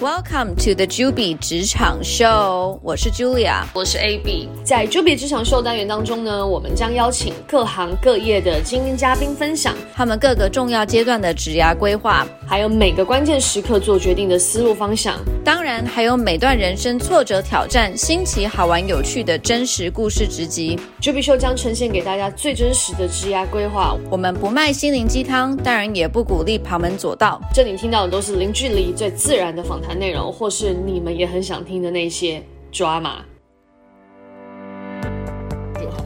[0.00, 4.48] Welcome to the Juby 职场 Show，，我是 Julia，我是 AB。
[4.62, 15.18] 在 Juby 职场秀单元当中呢，我们将邀请各行各业的精英嘉宾分享他们各个重要阶段的职涯规划，还有每个关键时刻做决定的思路方向。
[15.44, 20.78] 当然，还有每段人生挫折挑战、新奇好玩有趣的真实故事直击。
[21.02, 23.96] Juby 秀将呈现给大家最真实的职涯规划。
[24.08, 27.40] 我们不卖心灵鸡汤，当然也不鼓励旁门左道。
[27.52, 29.87] 这里听到的都是零距离、最自然的访谈。
[29.94, 33.18] 内容，或是你们也很想听的那些 drama。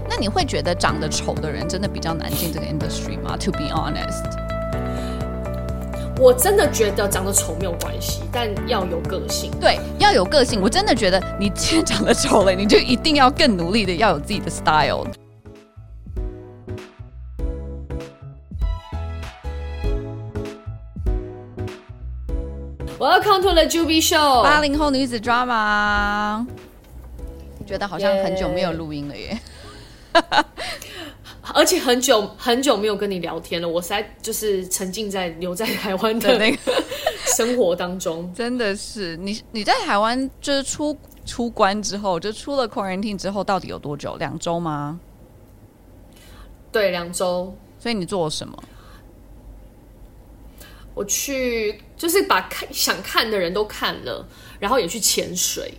[0.08, 4.22] 那你会觉得长得丑的人真的比较难进这个 industry 吗？To be honest，
[6.20, 9.50] 我真的觉得长得丑没有关系，但要有个性。
[9.58, 10.60] 对，要有个性。
[10.60, 15.06] 我真的觉得你既然长得丑了，你就一定要更努力的要有自己的 style。
[23.02, 26.46] Welcome to the Juby Show，八零后女子 drama，
[27.66, 29.36] 觉得好像很久没有录音了耶
[30.12, 30.44] ，yeah.
[31.52, 33.68] 而且很久很久没有跟你聊天了。
[33.68, 36.58] 我实在就是沉浸在留在台湾的那个
[37.36, 44.14] 生活当中，真的是你你在台湾就是出出关之后，就出了 quarantine 之后，到底有多久？
[44.18, 45.00] 两周吗？
[46.70, 47.52] 对，两周。
[47.80, 48.56] 所以你做了什么？
[50.94, 54.26] 我去，就是把看想看的人都看了，
[54.60, 55.72] 然后也去潜水，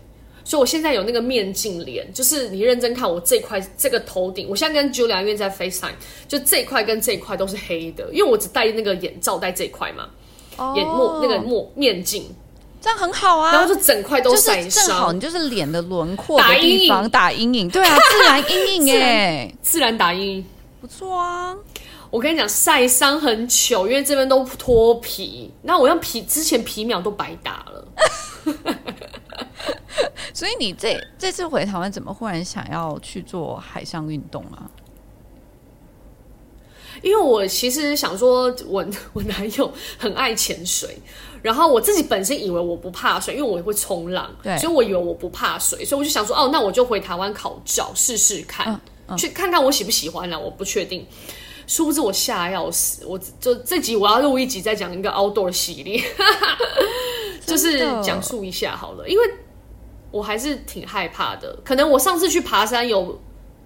[0.44, 5.94] 所以我现在有那个面镜脸，就是你认真看我这块这个头顶，我现在跟 Julia 因为在 FaceTime，
[6.28, 10.10] 就这块跟这块都是黑的，因为我只戴那个眼罩戴这块嘛
[10.58, 12.26] ，oh, 眼墨那个墨面镜，
[12.82, 20.46] 这样很好啊，然后就整块都晒伤，正好你就是脸的轮廓的地方打阴影，对啊，自然阴影 哎，自然打阴影，
[20.82, 21.56] 不错啊。
[22.14, 27.88] 我跟你讲，晒伤很糗，因为这边都脱皮，那我用皮之前皮秒都白打了。
[30.32, 34.70] 所以你这这次回台湾，怎么忽然想要去做海上运动啊？
[37.02, 40.96] 因为我其实想说我，我 我男友很爱潜水，
[41.42, 51.04] 然后我自己本身以为我不怕水，因为我也会冲浪，对，所以我以为我不怕水，所以我就想说，哦，那我就回台湾考照试试看，嗯嗯，去看看我喜不喜欢啦，我不确定。
[51.68, 56.04] 殊不知我吓要死，我就这集我要录一集再讲一个 outdoor 系列，
[57.46, 59.34] 就是讲述一下好了，因为
[60.12, 61.58] 我还是挺害怕的。
[61.64, 63.20] 可能我上次去爬山有，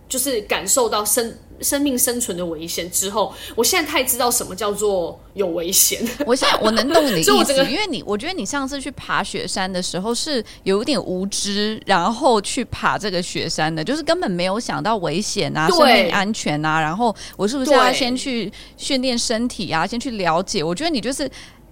[0.07, 6.01] 就是感受到生生命生存的危险之后，我现在太知道什么叫做有危险。
[6.25, 16.79] 我现在我能懂你的意思，因为你我觉得你上次去爬雪山的时候是有一点无知，然后去爬这个雪山的，就是根本没有想到危险啊、生命安全啊。
[16.79, 19.85] 然后我是不是要先去训练身体啊？
[19.85, 20.63] 先去了解？
[20.63, 21.29] 我觉得你就是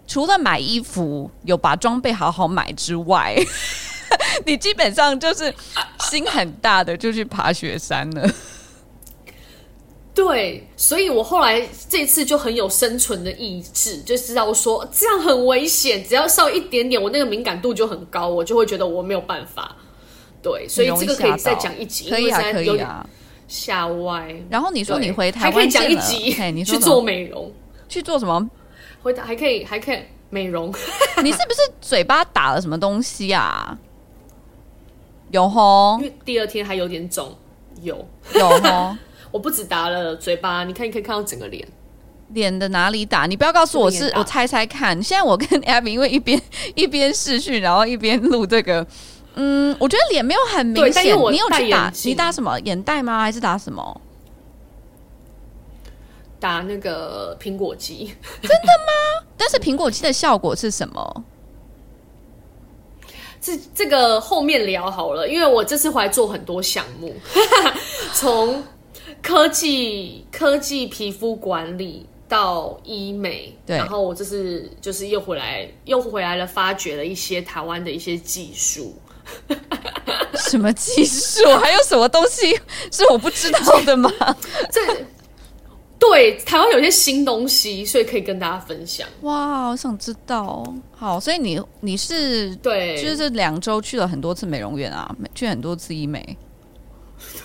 [0.08, 3.36] 除了买衣服有把装备好好买之外，
[4.46, 5.54] 你基本上就是
[6.10, 8.30] 心很大的就去爬雪山了。
[10.16, 19.76] 对，所以我后来这次就很有生存的意志，就知道说这样很危险，只要稍微一点点，我那个敏感度就很高，我就会觉得我没有办法。
[20.42, 23.06] 对，所以这个可以再讲一集，可以啊，可以啊，
[23.50, 24.34] 吓歪。
[24.50, 27.52] 然后你说你回台湾还可以讲一集，你去做美容，
[27.90, 28.50] 去做什么？
[29.04, 30.00] 回台还可以还可以
[30.30, 30.74] 美容。
[31.22, 33.78] 你是不是嘴巴打了什么东西啊？
[35.32, 37.36] 有红，因为第二天还有点肿，
[37.82, 38.98] 有有红。
[39.36, 41.68] 我不止打了嘴巴，你看，你可以看到整个脸，
[42.30, 43.26] 脸的哪里打？
[43.26, 44.96] 你不要告诉我是，我猜猜看。
[45.04, 46.42] 现在我跟 Abby 因为一边
[46.74, 48.88] 一边试训，然后一边录这个，
[49.34, 51.04] 嗯，我觉得脸没有很明显。
[51.04, 51.92] 你有去打？
[52.06, 53.20] 你打什么眼袋吗？
[53.20, 54.02] 还是打什么？
[56.40, 58.16] 打那个苹果肌？
[58.42, 59.28] 真的吗？
[59.36, 61.24] 但是苹果肌的效果是什么？
[63.42, 67.14] 这这个后面聊好了，因为我这次回来做很多项目，
[68.16, 68.64] 从。
[69.26, 78.96] 科技科技皮肤管理到医美，对，然后我这是就是又回来又回来了，发掘了一些台湾的一些技术。
[80.48, 81.44] 什么技术？
[81.58, 82.54] 还有什么东西
[82.92, 84.12] 是我不知道的吗？
[84.72, 84.80] 这
[85.98, 89.08] 对台湾有些新东西，所以可以跟大家分享。
[89.22, 90.64] 哇，我想知道。
[90.96, 96.38] 好，所以你你是对，就是这两周去了很多次美容院啊，去很多次医美。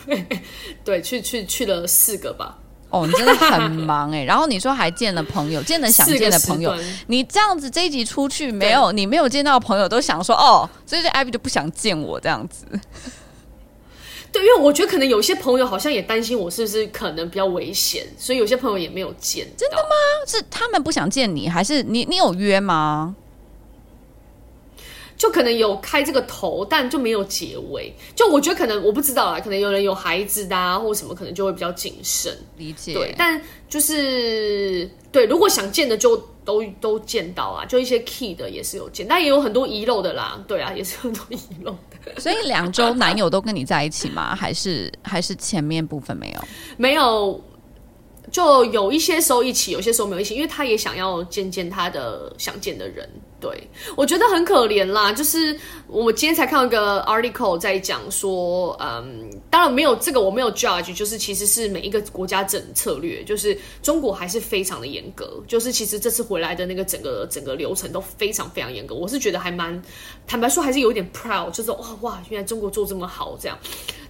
[0.85, 2.59] 对，去去去了四个吧。
[2.91, 4.23] 哦，你真的很忙哎。
[4.27, 6.75] 然后你说还见了朋友，见了想见的朋友。
[7.07, 8.91] 你这样子这一集出去没有？
[8.91, 12.67] 你没有见到朋友，都想说哦，所以这 Abby 就不想见我这样子。
[14.33, 19.47] 对，因为我觉得可能有些朋友好像也担心我是不是可能比较危险，所以有些朋友也没有见。
[19.57, 19.91] 真的吗？
[20.27, 23.15] 是他们不想见你，还是你你有约吗？
[25.21, 27.95] 就可能有开这个头，但就没有结尾。
[28.17, 32.35] 就我觉得可能我不知道啦，可能有人有孩子的啊，或什么，可能就会比较谨慎。
[32.57, 32.95] 理解。
[32.95, 33.39] 对，但
[33.69, 40.43] 就是对，如果想见的就都都见到啊，就一些 key 的也是有见，但也有很多遗漏的啦。
[40.49, 42.19] 对啊，也是很多遗漏的。
[42.19, 44.33] 所以两周男友都跟你在一起吗？
[44.41, 46.41] 还是还是前面部分没有？
[46.79, 47.39] 没有。
[48.33, 53.07] 就有一些时候一起，有些时候没有一起，因为他也想要见见他的想见的人。
[53.41, 55.11] 对，我觉得很可怜啦。
[55.13, 65.43] 就是我今天才看到一个 article 在讲说，嗯，当然没有这个，我没有 judge，就是其实是每一个国家整策略，就是中国还是非常的严格。
[65.49, 68.95] 就是其实这次回来的那个整个整个流程都非常非常严格。
[68.95, 69.83] 我是觉得还蛮
[70.27, 73.59] 坦白说，还是有点 proud，就是哇哇，原来中国做这么好这样。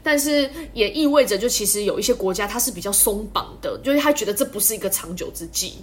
[0.02, 5.74] 但是也意味着，就其实有一些国家它是比较松绑的，就是他觉得这不是一个长久之计。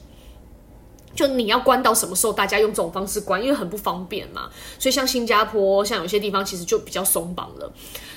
[1.15, 4.49] 就你要关到什么时候，大家用这种方式关，因为很不方便嘛。
[4.77, 7.71] 所以像新加坡，像有些地方其实就比较松绑了。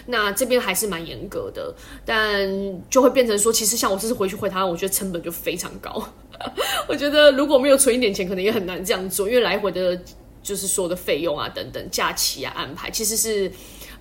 [0.06, 2.48] 那这边还是蛮严格的，但
[2.90, 6.02] 就会变成说，其实像我这次回去回台湾，我觉得成本就非常高。
[6.88, 9.98] 我觉得如果没有存一点钱，可能也很难这样做，因为来回的，
[10.42, 13.50] 就是所有的费用啊等等，假期啊安排，其实是。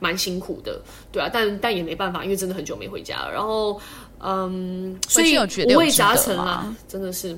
[0.01, 0.81] 蛮辛苦的，
[1.11, 3.29] 对啊，但但也没办法，因为真的很久没回家了。
[3.29, 3.77] 然后，
[4.21, 7.37] 嗯，所以五味杂陈啊，真的是。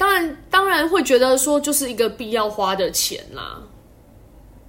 [0.00, 3.60] 当然，当然会觉得说，就是一个必要花的钱啦。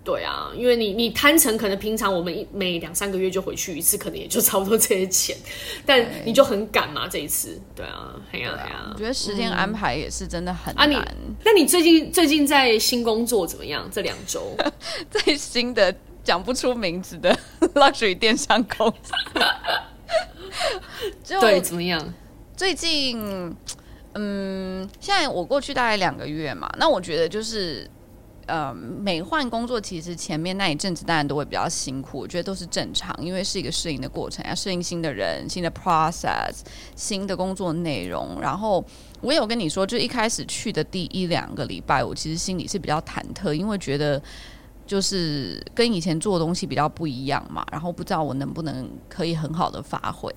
[0.04, 5.38] 对啊，因为你你摊成可能平常我们一每两三个月就回去一次，可能也就差不多这些钱，
[5.86, 10.92] 但你就很赶嘛这一次，对啊，哎呀哎呀，我觉得时间安排也是真的很难。
[10.92, 13.88] 嗯、啊你，那你最近最近在新工作怎么样？
[13.90, 14.54] 这两周
[15.10, 15.96] 在新的
[16.26, 17.34] 讲不出名字的
[17.76, 19.14] luxury 电商公司，
[21.24, 22.14] 就对怎么样？
[22.58, 23.56] 最近
[24.16, 27.90] 嗯，现在我过去大概两个月嘛，那我觉得就是。
[28.48, 36.56] 呃，每换工作，其实前面那一阵子当然都会比较辛苦，我觉得都是正常，因为是一个适应的过程，要适应新的人、新的 process、
[36.94, 38.40] 新的工作内容。
[38.42, 38.84] 然后
[39.22, 44.22] 我有跟你说，就一开始去的第一两个礼拜，我其实心里是比较忐忑，因为觉得。
[44.86, 50.30] 就是跟以前做的东西比较不一样嘛，然后不知道我能不能可以很好的发挥。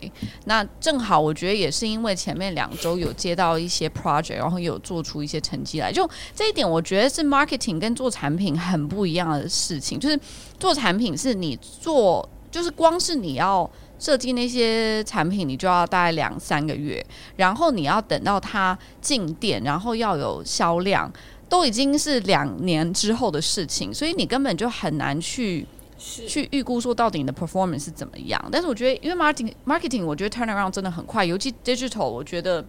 [0.45, 5.93] 那正好我觉得也是因为前面两周有接到一些 project，然后有做出一些成绩来。
[5.93, 9.99] 就这一点，我觉得是 marketing 跟做产品很不一样的事情。
[9.99, 10.19] 就是
[10.59, 13.69] 做产品是你做，就是光是你要
[13.99, 17.05] 设计那些产品，你就要大概两三个月，
[17.37, 21.13] 然后你要等到它进店，然后要有销量。
[21.55, 25.65] 都已经是两年之后的事情，所以你根本就很难去
[25.97, 28.45] 去预估说到底你的 performance 是怎么样。
[28.51, 32.65] 但是我觉得，因为 marketing marketing，我觉得 turn around 真的很快，尤其 digital，我觉得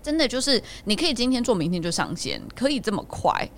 [0.00, 3.50] 真的就是你可以今天做，明天就上线，可以这么快。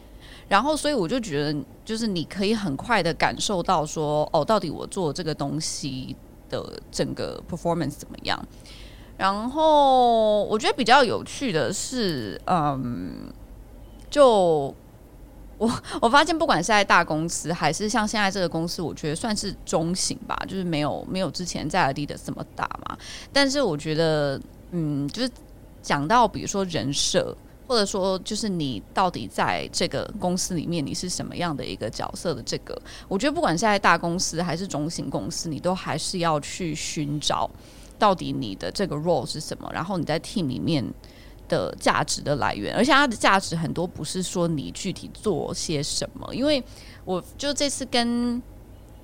[0.48, 6.16] 然后，所以我就觉得，就是你可以很快的感受到说，哦，到底我做这个东西
[6.48, 8.42] 的整个 performance 怎么样。
[9.18, 13.30] 然后，我觉得比较有趣的是，嗯。
[14.14, 14.72] 就
[15.58, 15.68] 我
[16.00, 22.96] 我发现，不管是在大公司，还是像现在这个公司，我觉得算是中型吧，就是没有没有之前在 Adidas 这么大嘛。
[23.32, 24.40] 但是我觉得，
[24.70, 25.28] 嗯，就是
[25.82, 37.50] 讲到比如说人设，或者说就是你到底在这个公司里面你是什么样的一个角色的这个，我觉得不管是在大公司还是中型公司，你都还是要去寻找
[37.98, 40.84] 到底你的这个 role 是什么，然后你在 team 里面。
[41.54, 46.62] 的价值的来源，而且它的价值很多不是说你具体做些什么，因为
[47.04, 48.42] 我就这次跟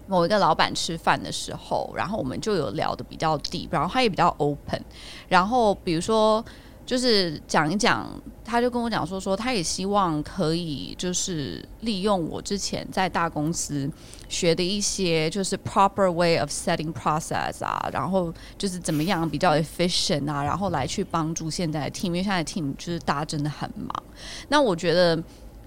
[0.07, 4.83] 某一个老板吃饭的时候，然后我们就有聊得比较 deep，然后他也比较 open，
[5.29, 6.45] 然后比如说。
[6.91, 8.05] 就是讲一讲，
[8.45, 13.89] 他就跟我讲说说，他也希望可以就是利用我之前在大公司
[14.29, 23.89] 学的一些，就是 proper way of setting process 啊，然后就是怎么样比较 efficient 啊，然后来去帮助现在的 team，因为现在的 team 就是大家真的很忙。
[24.49, 25.17] 那我觉得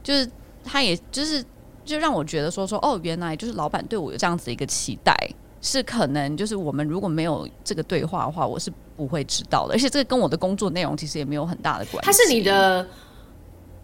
[0.03, 0.29] 就是
[0.61, 1.41] 他也就是
[1.85, 5.15] 就让我觉得说说哦，原来就是老板对我有这样子一个期待。
[5.63, 9.73] 是可能就是我们如果没有这个对话的话，我是不会知道的。
[9.73, 12.05] 而且这个跟我的工作内容其实也没有很大的关系。
[12.05, 12.85] 他是你的，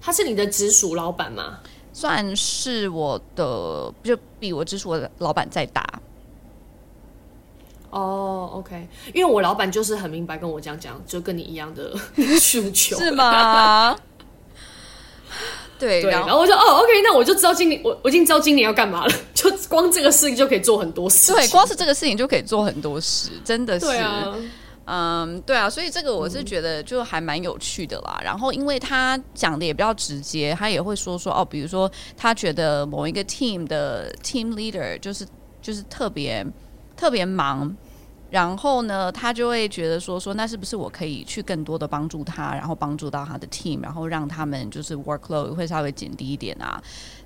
[0.01, 1.59] 他是你的直属老板吗？
[1.93, 5.83] 算是我的，就比我直属的老板再大。
[7.91, 11.95] 哦、oh，OK，因为我老板就是很明白跟我这样讲，就跟你一样的
[12.39, 13.97] 需求，是吗？
[15.79, 21.33] 对，对，然后我就哦，OK，那我就知道今年我我已经知道今年要干嘛了，就光这个事情就可以做很多事。
[21.33, 23.85] 对，光是这个事情就可以做很多事，真的是。
[23.85, 24.35] 对啊，
[24.85, 28.17] 嗯，对啊，所以这个我是觉得就还蛮有趣的啦。
[28.19, 35.25] 嗯、然后因为他讲的也比较直接，他也会说说哦，比如说他觉得某一个 team 的 team leader 就是
[35.61, 36.45] 就是特别
[36.97, 37.75] 特别忙。
[38.29, 46.79] 然后呢，他就会觉得说说，那是不是我可以去更多的帮助他，然后帮助到他的 team，然后让他们就是 workload 会稍微减低一点啊，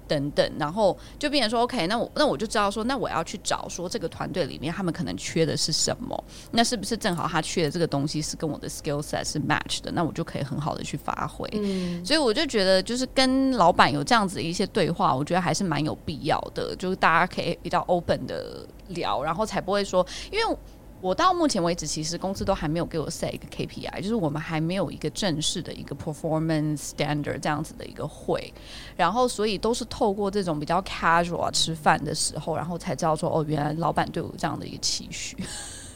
[0.07, 0.49] 等等。
[0.57, 11.45] 然后就变成说，OK，那我那我就知道说，那我要去找说这个团队里面他们可能缺的是什么，那是不是正好他缺的这个东西是跟我的 skill set 是 match 的，那我就可以很好的去发挥。
[11.51, 20.57] 嗯，所以我就觉得，就是跟老板有这样子的一些对话，我觉得还是蛮有必要的，就是大家可以比较 open 的聊，然后才不会说，因为。
[21.03, 28.53] 我到目前为止，其实公司都还没有给我 set 一个 KPI，就是我们还没有一个正式的一个 performance standard 这样子的一个会，
[28.95, 35.35] 然后所以都是透过这种比较 casual 吃饭的时候，然后才知道说哦，原来老板对我这样的一个期许。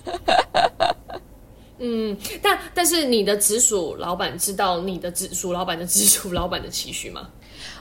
[1.80, 7.30] 嗯，但但是你的直属老板知道你的直属老板的直属老板的期许吗？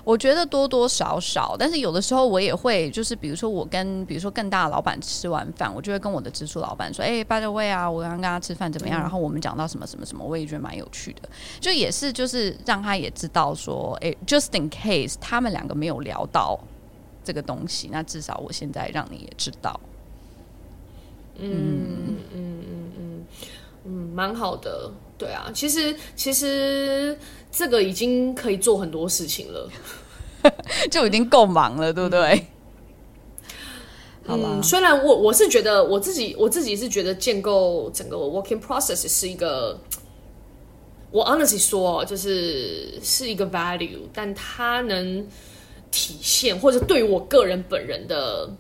[0.06, 16.56] 我觉得多多少少，但是有的时候我也会，就是比如说我跟比如说更大的老板吃完饭，我就会跟我的直属老板说：“哎、欸，by the way 啊，我刚刚跟他吃饭怎么样？”嗯、然后我们讲到什么什么什么，我也觉得蛮有趣的，就也是就是让他也知道说：“哎、欸，just in case 他们两个没有聊到
[17.25, 19.80] 这个东西，那至少我现在让你也知道。”
[21.38, 23.26] 嗯嗯嗯嗯
[23.86, 27.16] 嗯，蛮好的，对啊，其实其实。
[27.58, 29.70] 这个已经可以做很多事情了，
[30.90, 32.46] 就已经够忙了，对不对？
[34.26, 39.80] 嗯，吧虽然我我是觉得我自己我自己是觉得建构整个 working process 是一个，
[41.11, 45.26] 我 honestly 说就是是一个 value，但它能
[45.90, 48.50] 体现或者对于我个人本人的。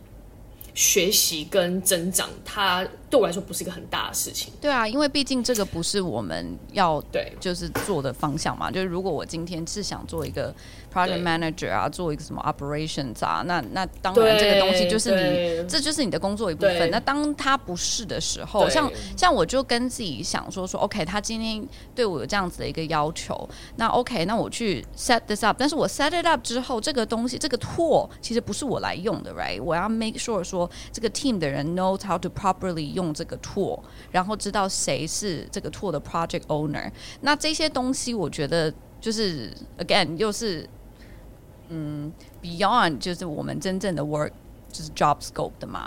[0.74, 4.52] 学习跟增长，它对我来说不是一个很大的事情。
[4.60, 8.70] 对啊，因为毕竟这个不是我们要对就是做的方向嘛。
[8.70, 10.54] 就是如果我今天是想做一个
[10.92, 15.10] project manager 啊，做一个什么 operations 啊，那那当然这个东西就是
[15.62, 16.90] 你，这就是你的工作一部分。
[16.90, 25.56] 那当他不是的时候，像像我就跟自己想说说，OK，他今天对我有这样子的一个要求，那 OK，那我去 set this up。
[25.58, 29.62] 但是我 set it up 之后，这个东西这个 tool 其实不是我来用的，right？
[29.62, 30.68] 我要 make sure 说。
[30.92, 33.78] 这个 team 的人 knows how to properly 用这个 tool，
[34.10, 36.90] 然后知道谁是这个 tool 的 project owner。
[37.20, 40.66] 那这些东西，我觉得就是 again 又是
[41.68, 42.10] 嗯
[42.42, 44.30] beyond 就是我们真正的 work
[44.72, 45.86] 就是 job scope 的嘛，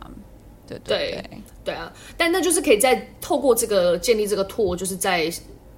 [0.68, 1.92] 对对对对，对啊。
[2.16, 5.30] 但那就是可以在透过这个建立这个 tool，就是在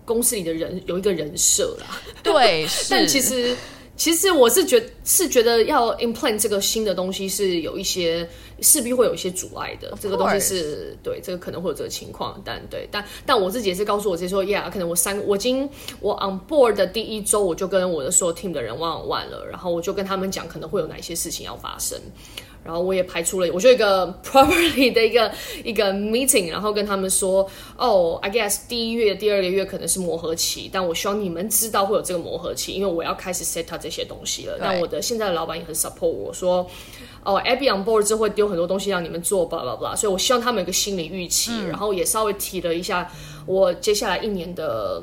[0.04, 1.98] 公司里的人有一个人设啦。
[2.22, 3.56] 对， 但其实
[3.96, 8.28] 其实我是觉是觉得要 implement 这个新的东西是有一些。
[8.62, 22.00] 势必会有一些阻碍的，这个东西是对，这个可能会有这个情况，但对，但但我自己也是告诉我自己说，Yeah，可能我三个，我今我 on board 的第一周，我就跟我的所有 team 的人 one on one 了，然后我就跟他们讲可能会有哪些事情要发生，
[22.64, 25.32] 然后我也排除了，我就一个 properly 的一个
[25.64, 27.44] 一个 meeting，然后跟他们说，
[27.76, 34.58] 哦、oh,，I guess 第一月、第二个月可能是磨合期，但我希望你们知道会有这个磨合期，因为我要开始 set up 这些东西了。
[34.60, 36.70] 但我的现在的老板也很 support 我说。
[37.24, 43.08] 哦、oh,，Abby on board 之后会丢很多东西让你们做，blah blah blah，所以我希望他们有个心理预期，嗯、然后也稍微提了一下
[43.46, 45.00] 我接下来一年的，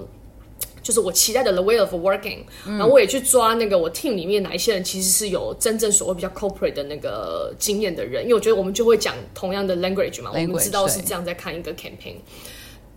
[0.89, 12.15] 就是我期待的 the way of working，、嗯、然后我也去抓那个我 team 里面哪一些人其实是有真正所谓比较 corporate 的那个经验的人，因为我觉得我们就会讲同样的 language 嘛，language, 我们知道是这样在看一个 campaign。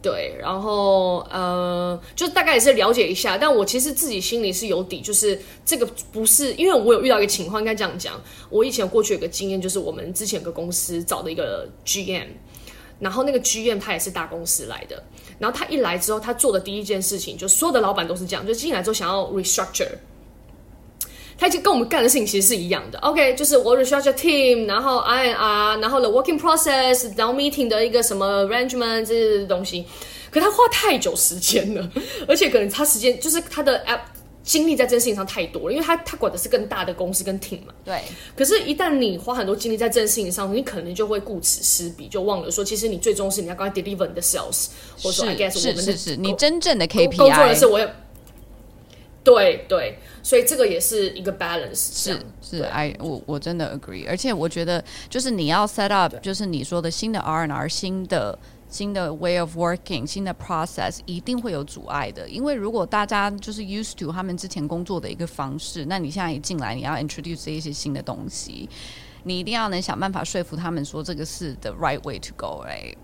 [0.01, 8.19] 对，然后呃，就大概也是了解一下，但我其实自己心里是有底，就是这个不是，因为我有遇到一个情况，应该这样讲，
[8.49, 12.29] 我以前过去有个经验，就是我们之前有个公司找的一个 GM，
[13.01, 15.03] 然后那个 GM 他也是大公司来的，
[15.39, 19.89] 然后他一来之后，他做的第一件事情，就所有的老板都是这样，就进来之后想要 restructure。
[21.39, 29.83] 他就跟我们干的事情其实是一样的，OK，就是我 restructure team，然后 INR，然后 the working process，然后 meeting 的一个什么 arrangement 这些东西，
[30.29, 31.89] 可他花太久时间了，
[32.27, 34.01] 而且可能他时间就是他的 app
[34.43, 37.73] 精力在这件事情上太多了，因为他他管的是更大的公司跟 team 嘛。
[37.85, 38.01] 对。
[38.35, 44.67] 可是，一旦你花很多精力在这件事情上，你可能就会顾此失彼，就忘了说，其实你最终是你要赶快 deliver 你的 sales，
[45.01, 47.93] 或者说 I guess 我们的是你真正的 KPI 工作的是我也。
[49.23, 52.13] 对对，所以这个也是一个 balance 是。
[52.41, 58.39] 是是，I 我我真的 agree，而且我觉得就是你要 set up，就是你说的新的 R N R 新的
[58.71, 62.27] 新的 way of working，新的 process，一定会有阻碍的。
[62.27, 68.69] 因为如果大家就是 used to 他们之前工作的一个方式，那你现在一进来，你要 introduce 这一些新的东西，
[69.23, 72.95] 你一定要能想办法说服他们说这个是 the right way to go，right？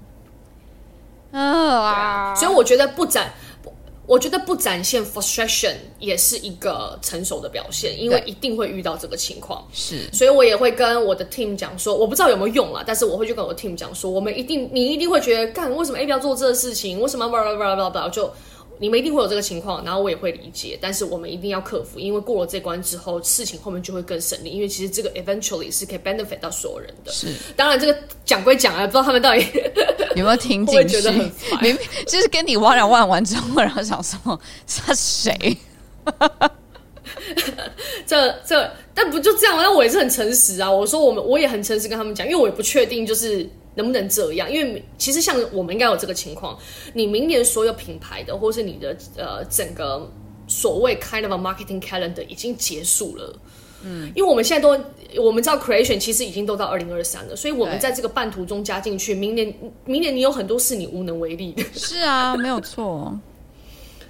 [1.37, 3.33] 啊，所以我觉得不展。
[4.07, 9.63] 我觉得不展现 frustration 也是一个成熟的表现，因为一定会遇到这个情况。
[9.73, 16.99] 是，所以我也会跟我的 team 讲说，我不知道有没有用啦，但是我会去跟我的 team 讲说，我们一定，你一定会觉得，干，为什么 A 要做这个事情？
[17.01, 18.33] 为什么 blah blah blah blah blah 就。
[18.79, 24.49] 你们一定会有这个情况，然后我也会理解，但是我们一定要克服，因为过了这关之后，事情后面就会更顺利。
[24.49, 27.11] 因为其实这个 eventually 是可以 benefit 到所有人的。
[27.11, 29.45] 是，当然这个讲归讲啊，不知道他们到底
[30.15, 31.01] 有没有听进去。
[31.09, 31.31] 明
[31.61, 35.57] 明就是跟你玩两万完之后，然后想说他谁？
[38.05, 39.63] 这这，但不就这样吗？
[39.63, 40.71] 那我也是很诚实啊。
[40.71, 43.49] 我说我们我也很诚实跟他们讲，因为我也不确定就是。
[43.77, 44.51] 能不能这样？
[44.51, 46.57] 因为其实像我们应该有这个情况，
[46.93, 50.11] 你明年所有品牌的，或是你的呃整个
[50.47, 53.39] 所谓 kind of a marketing calendar 已经结束了。
[53.83, 54.69] 嗯，因为我们现在都
[55.23, 59.53] 我们知道 creation 其实已经都到二零二三了，所以我们在这个半途中加进去，明年
[59.85, 61.63] 明年你有很多事你无能为力的。
[61.77, 63.17] 是啊，没有错。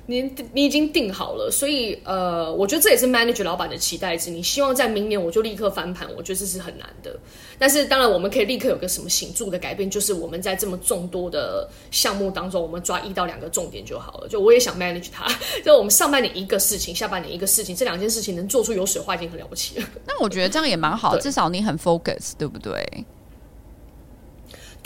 [0.09, 4.31] 你你已经定好了，所以呃，我觉得这也是 manager 老板的期待值。
[4.31, 7.13] 你希望在明年我就立刻翻盘，我觉得这是很难的。
[7.59, 14.27] 但是当然，我们可以立刻有个什么显著的改变，就是我们在这么众多的项目当中，我们抓一到两个重点就好了。
[14.29, 15.27] 就我也想 manage 它，
[15.63, 19.85] 就我们上半年一个事情，下半年一个事情，这两件事情能做出有水花已经很了不起了。
[20.07, 23.05] 那我觉得这样也蛮好，至少你很 focus，对不对？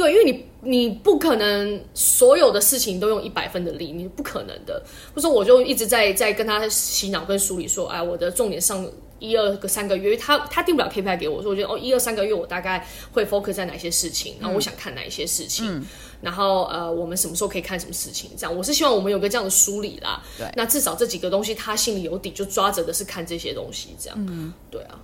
[0.02, 4.82] 对，因为你你不可能所有的事情都用一百分的力，你不可能的。
[5.14, 8.84] 或者说，我就一直在在跟他洗脑跟梳理说，哎，我的重点上
[9.20, 15.86] 一二个三个月，他他定不了 KPI 给我，说我觉得哦，一二三个月我大概会 focus 在哪些事情，然后我想看哪一些事情，嗯、
[16.22, 20.24] 然后呃，我们什么时候可以看什么事情，这样我是希望我们有个这样的梳理啦。
[20.36, 24.18] 对，那至少这几个东西他心里有底，就抓着的是看这些东西，这样。
[24.28, 25.00] 嗯，对啊。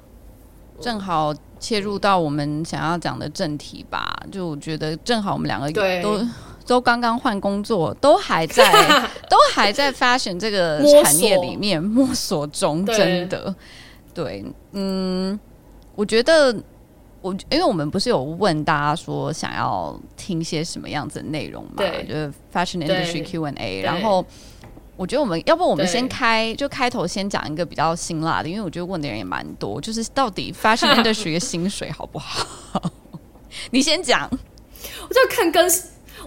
[0.80, 6.20] 正好切入到我们想要讲的正题吧，就我觉得正好我们两个都
[6.66, 8.64] 都刚刚换工作，都还在
[9.30, 13.56] 都还在 fashion 这个产业里面摸索中，真的。
[14.14, 15.40] 对，对，嗯，
[15.96, 16.56] 我觉得
[17.22, 24.26] 我因为我们不是有问大家说想要听些什么样子的内容嘛，就是 fashion industry Q&A，然后。
[24.98, 32.82] 我觉得我们要不我们先开就开头先讲一个比较辛辣的，因为我觉得问的人也蛮多，就是到底 fashion industry 的薪水好不好？
[33.72, 34.30] 你先讲。
[35.10, 35.72] 我就看跟，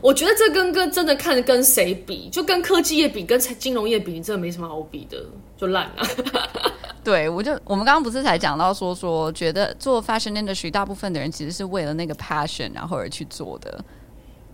[0.00, 5.18] 我觉得这跟跟真的看跟谁比，就跟科技业比，跟金融业比，你真的没什么好比的，
[5.56, 6.06] 就烂了。
[7.04, 13.84] 对，我就我们刚刚不是才讲到说说，觉得做 fashion industry 大部分的人其实是为了那个 passion 然后而去做的，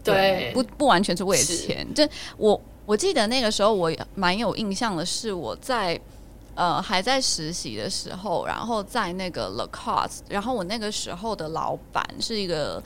[0.05, 2.61] 对，对不不完全是为了钱，就我。
[2.87, 6.01] 我记得那个时候我蛮有印象的是我在
[6.55, 12.83] 呃还在实习的时候，然后在那个 l a c o s t 然后我那个时候的老板是一个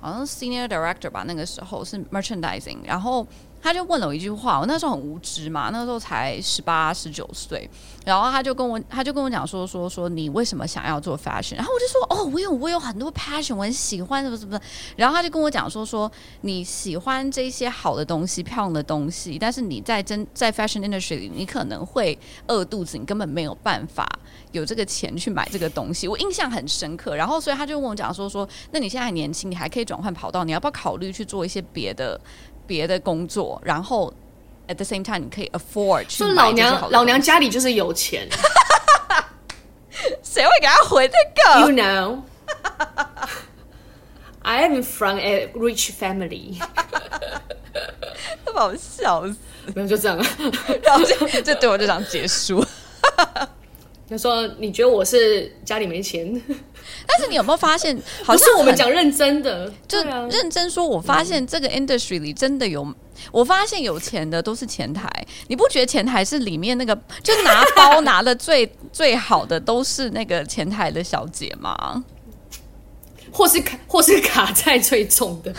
[0.00, 3.26] 好像 Senior Director 吧，那个时候是 Merchandising，然后。
[3.64, 7.66] 他就问了我一句话，我那时候很无知嘛，那时候才十八十九岁，
[8.04, 11.56] 然后他就跟我，他就跟我讲说说说你为什么想要做 fashion？
[11.56, 14.60] 然后我就说哦，我有我有很多 passion，我很喜欢什么什么。
[14.96, 24.06] 然后他就跟我讲说说你喜欢这些好的东西、漂亮的东西，但是你在真在 fashion industry 里，你可能会饿肚子，你根本没有办法
[24.52, 26.06] 有这个钱去买这个东西。
[26.06, 27.16] 我印象很深刻。
[27.16, 32.20] 然后所以他就问我讲说说，那你现在还年轻，你还可以转换跑道，你要不要考虑去做一些别的？
[32.66, 34.12] 别的工作，然后
[34.68, 38.28] at the same time 你可以 afford 去老娘老娘家里就是有钱，
[40.22, 42.22] 谁会给他回这个？You know,
[44.42, 46.58] I am from a rich family。
[48.54, 49.36] 把我笑死，
[49.74, 50.16] 没有就这样，
[50.84, 52.64] 然后就这对我就这样结束。
[54.08, 56.40] 他说：“你觉得我是家里没钱？”
[57.06, 62.86] 但是你有没有发现，好像是我们讲认真的，就认真说，我发现这个 industry 里真的有，
[63.30, 65.08] 我发现有钱的都是前台。
[65.48, 72.04] 你不觉得前台是里面那个就拿包拿的最 最好的都是那个前台的小姐吗？
[73.32, 75.52] 或是卡或是卡在最重的？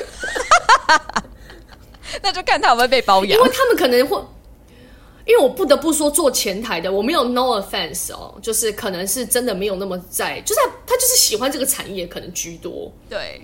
[2.21, 4.21] 那就看他有没有被包养，因为他们可能会。
[5.25, 12.91] 因为我不得不说，做前台的我没有 no offense 哦，就是可能是真的没有那么在，就是他，他就是喜欢这个产业可能居多。
[13.09, 13.41] 对，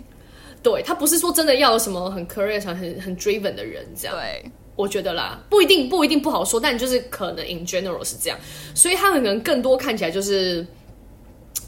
[0.61, 4.15] 对他不是说真的要有什么很 career 上很很 driven 的人这样。
[4.15, 8.37] 对，我觉得啦，不一定不一定不好说，但就是可能 in general 是这样，
[8.75, 10.65] 所以他们可能更多看起来就是，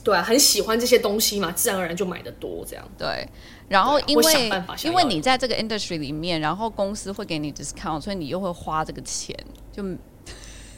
[0.04, 2.88] 对啊，很喜欢这些东西嘛，自然而然就买的多这样。
[2.97, 3.28] 对。
[3.69, 4.52] 然后因为
[4.84, 9.36] 因为你在这个 industry 里面，然后公司会给你 discount，所以你又会花这个钱，
[9.73, 9.83] 就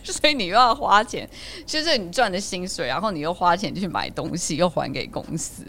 [0.04, 1.30] 所以你又要花钱，
[1.66, 5.64] 就是你赚的薪水，然后你又花钱去买东西，又还给公司，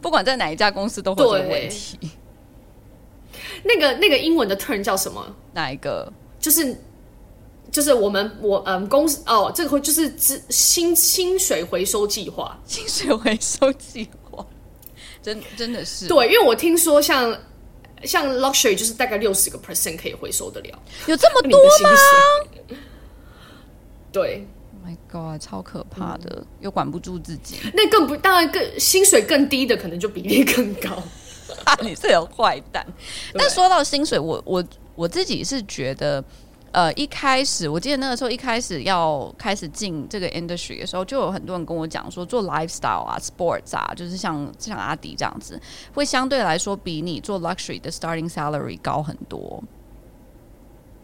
[0.00, 1.98] 不管在哪一家公司都会有问题。
[3.64, 5.36] 那个那个英文的 term 叫什么？
[5.52, 6.10] 哪一个？
[6.40, 6.80] 就是
[7.70, 14.46] 就是我们我嗯公司哦，这个会就是资薪薪水回收计划，薪水回收计划，
[15.22, 17.36] 真真的是对，因为我听说像
[18.04, 21.90] 像 luxury 就是大概六十个 percent 可以回收得了，有这么多吗？
[24.16, 24.46] 对。
[24.84, 27.56] My God，超可怕的，嗯、又管不住自己。
[27.74, 30.90] 那更不，当然更薪水更低的，可能就比例更高。
[31.64, 32.86] 啊、 你是有坏蛋。
[33.34, 36.22] 但说到薪水，我我我自己是觉得，
[36.70, 45.60] 呃，一开始我记得那个时候一开始要开始进这个 industry 的时候，就有很多人跟我讲说，做 lifestyle 啊、sports 啊，就是像像阿迪这样子，
[45.94, 49.62] 会相对来说比你做 luxury 的 starting salary 高很多。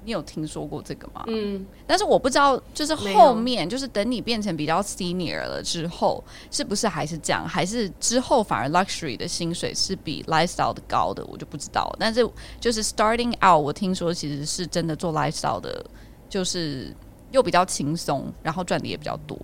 [0.05, 1.25] 你有听说过这个吗？
[1.29, 7.47] 嗯，但是我不知道，就是后面就是等你变成比较 senior 了之后，是不是还是这样？
[7.47, 11.25] 还是之后反而 luxury 的薪水是比 lifestyle 的高的？
[11.27, 11.95] 我就不知道。
[11.99, 15.85] 但是就是 starting out，我听说其实是真的做 lifestyle 的，
[16.29, 16.93] 就是
[17.31, 19.39] 又比较轻松，然后赚的也比较多。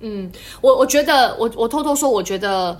[0.00, 2.78] 嗯，我我觉得，我我偷偷说，我觉得。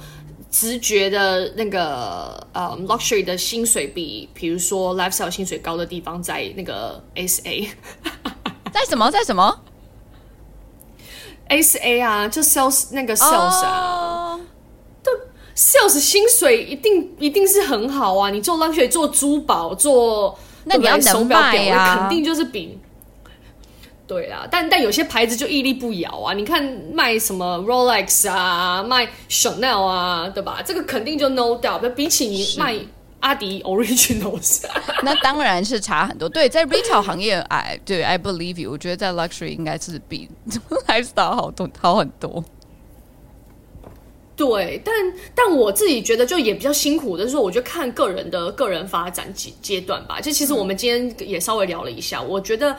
[0.51, 7.69] 直觉的那个呃、um,，luxury 的薪水比，比如说 lifestyle 薪水高的地方，在那个 SA，
[8.73, 9.61] 在什么，在什么
[11.49, 14.41] ？SA 啊，就 sales 那个 sales 啊，
[15.03, 18.31] 对、oh.，sales 薪水一定一定是很好啊。
[18.31, 22.79] 你做 luxury 做珠宝做，那你要手表表啊，肯定就是比。
[24.09, 26.33] 对啊，但但有些牌子就屹立不摇啊！
[26.33, 30.63] 你看卖什么 Rolex 啊，卖 Chanel 啊，对吧？
[30.65, 31.87] 这个肯定就 no doubt。
[31.91, 32.75] 比起你卖
[33.21, 34.65] 阿迪 Originals，
[35.05, 36.27] 那当然是差很多。
[36.27, 40.27] 对，在 retail 行业，I 对 I believe you，我觉得在 luxury 应该是比
[40.89, 42.43] lifestyle 好多好很多。
[44.35, 44.95] 对，但
[45.35, 50.19] 但我自己觉得就也比较辛苦的是说，我就看个人的个人发展阶阶段吧。
[50.19, 52.75] 就其实我们今天也稍微聊了一下，嗯、我觉得。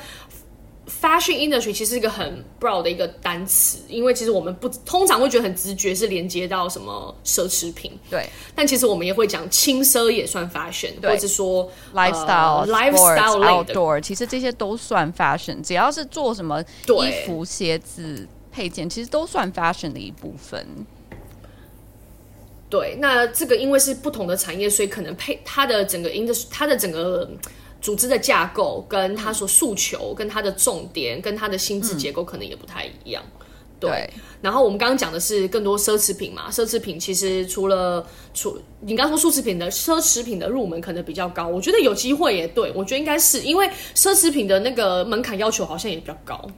[0.89, 8.27] Fashion industry 其实是一个很 broad 的一个单词，因为其实我们不通常会觉得很直觉是连接到什么奢侈品，对。
[8.55, 15.61] 但其实我们也会讲轻奢也算 fashion，或者是说 lifestyle、呃、lifestyle、outdoor，其实这些都算 fashion。
[15.61, 20.65] 只要是做什么衣服、鞋子、配件，其实都算 fashion 的一部分。
[22.67, 27.29] 对，那这个因为是不同的产业，所以可能配它的整个 industry，它的整个。
[27.81, 33.23] 组织的架构跟他所诉求、跟他的重点、跟他的薪资结构可能也不太一样。
[33.39, 33.45] 嗯、
[33.79, 46.49] 对，对，然后我们刚刚讲的是更多奢侈品嘛，奢侈品其实除了除你刚刚说奢侈品的奢侈品的入门可能比较高，我觉得有机会也对，我觉得应该是因为奢侈品的那个门槛要求好像也比较高。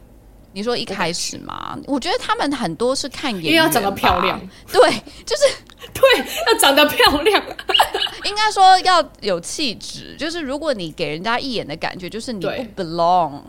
[0.53, 4.39] 你说一开始嘛，我觉得他们很多是看颜，因为要长得漂亮，
[4.71, 4.81] 对，
[5.25, 5.43] 就是
[5.93, 7.43] 对，要长得漂亮，
[8.25, 10.15] 应该说要有气质。
[10.17, 13.41] 就是如果你给人家一眼的感觉，就是你不 belong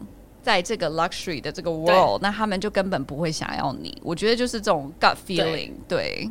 [0.42, 3.96] 在这个 luxury 的这个 world，那他们就根本不会想要你。
[4.02, 6.28] 我觉得就是这种 gut feeling，对。
[6.28, 6.30] 对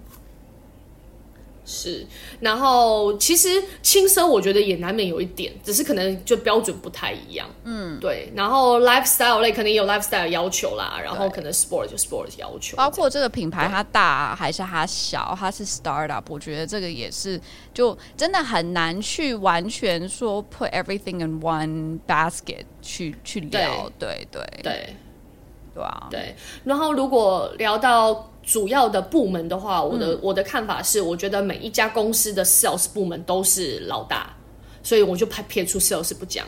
[1.72, 2.06] 是，
[2.42, 7.50] 然后其实轻奢我觉得也难免有一点，只是可能就标准不太一样。
[7.64, 8.30] 嗯，对。
[8.36, 12.76] 然后 lifestyle 类肯定也有 lifestyle 要求啦，然后可能 sport 就 sport 要求。
[12.76, 17.40] 包括这个品牌它大还是它小，它是 startup，我觉得这个也是
[17.74, 23.90] 就真的很难去完全说 put everything in one basket 去去聊。
[23.98, 24.96] 对对对对，
[25.74, 26.08] 对啊。
[26.12, 26.36] 对。
[26.66, 28.28] 然后如果聊到。
[28.44, 34.36] 主要的部门的话，我的、嗯、我的看法是，我觉得每一家公司的 sales 部门都是老大，
[34.84, 36.46] 所以我就排撇出 sales 不讲。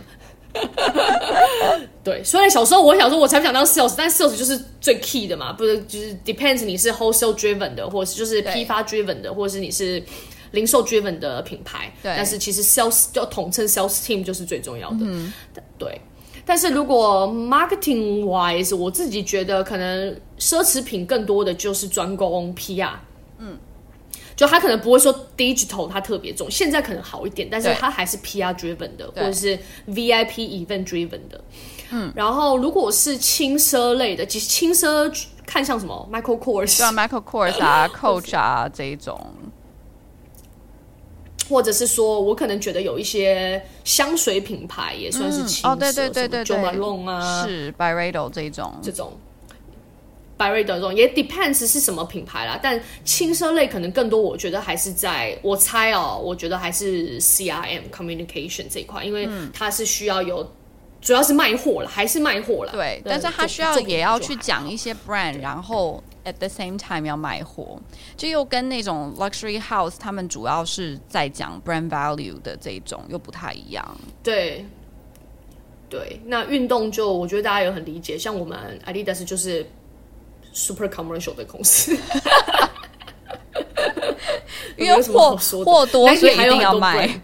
[2.04, 10.04] 对，所以小时候我想说，我才不想当 sales，但 sales 就是最 key 的嘛，不是就是 depends 你是 wholesale driven 的，或是就是批发 driven 的，或者是你是
[10.52, 11.92] 零售 driven 的品牌。
[12.04, 14.98] 对，但是其实 sales 就统称 sales team 就是最重要的。
[15.02, 15.34] 嗯，
[15.80, 16.00] 对。
[16.46, 22.92] 但是如果 marketing wise，我自己觉得可能奢侈品更多的就是专攻 PR，
[23.38, 23.58] 嗯，
[24.36, 31.42] 就他可能不会说 digital 它特别重，现在可能好一点，但是它还是 PR driven 的，或者是 VIP event driven 的，
[31.92, 35.10] 嗯，然后如果是轻奢类的，其实轻奢
[35.46, 39.18] 看像什么 Michael Kors，对啊，Michael Kors 啊， Coach 啊这一种。
[41.50, 48.74] 或者是说，我可能觉得有一些香水品牌也算是轻奢，哦，对对对对对，Jo Malone 啊，是 Byredo 这种。
[48.82, 49.12] 这种
[50.38, 52.60] Byredo 这种也 depends 是什么品牌啦。
[52.62, 60.52] 但轻奢类可能更多，我觉得还是在我猜哦，我觉得还是 CRM communication 这一块，因为它是需要有，
[61.02, 62.72] 主要是卖货了，还是卖货了。
[62.72, 67.80] 对，但是它需要也要去讲一些 brand，然后 at the same time 要卖货，
[68.16, 73.98] 就又跟那种 luxury house 他们主要是在讲 brand value 的这种又不太一样。
[74.24, 74.66] 对，
[75.90, 79.66] 对，那运动就我觉得大家也很理解，像我们 Adidas 就是
[80.54, 81.92] super commercial 的公司，
[84.78, 87.20] 因为货货多，所以一定要卖。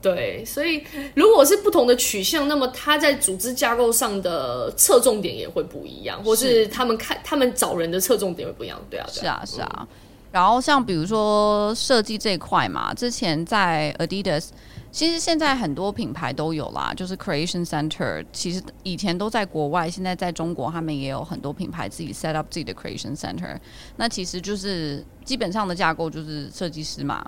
[0.00, 0.82] 对，所以
[1.14, 8.84] 如果是不同的取向，那么他在组织架构上的侧重点也会不一样，或是他们看他们找人的侧重点会不一样。
[8.90, 9.86] 对啊，对啊，是啊，是啊。
[10.32, 14.48] 然后像比如说设计这一块嘛，之前在 Adidas，
[14.92, 18.24] 其实现在很多品牌都有啦，就是 Creation Center。
[18.30, 23.58] 其实以前都在国外，现在在中国，他们也有很多品牌自己 set up 自己的 Creation Center。
[23.96, 27.24] 那其实就是基本上的架构就是设计师嘛，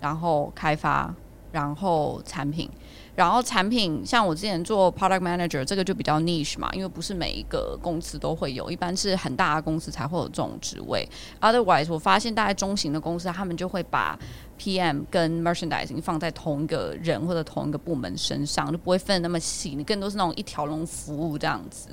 [0.00, 1.14] 然后开发。
[1.52, 2.68] 然后产品，
[3.14, 11.08] 然后产品像我之前做 product manager，这个就比较 niche 嘛，因为不是每一个公司都会有，一般是很大的公司才会有这种职位。
[11.40, 14.18] Otherwise，我发现大概中型的公司，他们就会把
[14.58, 21.88] PM 跟 merchandising 放在同一个人或者同一个部门身上，就不会分得那么细，你更多是那种一条龙服务这样子。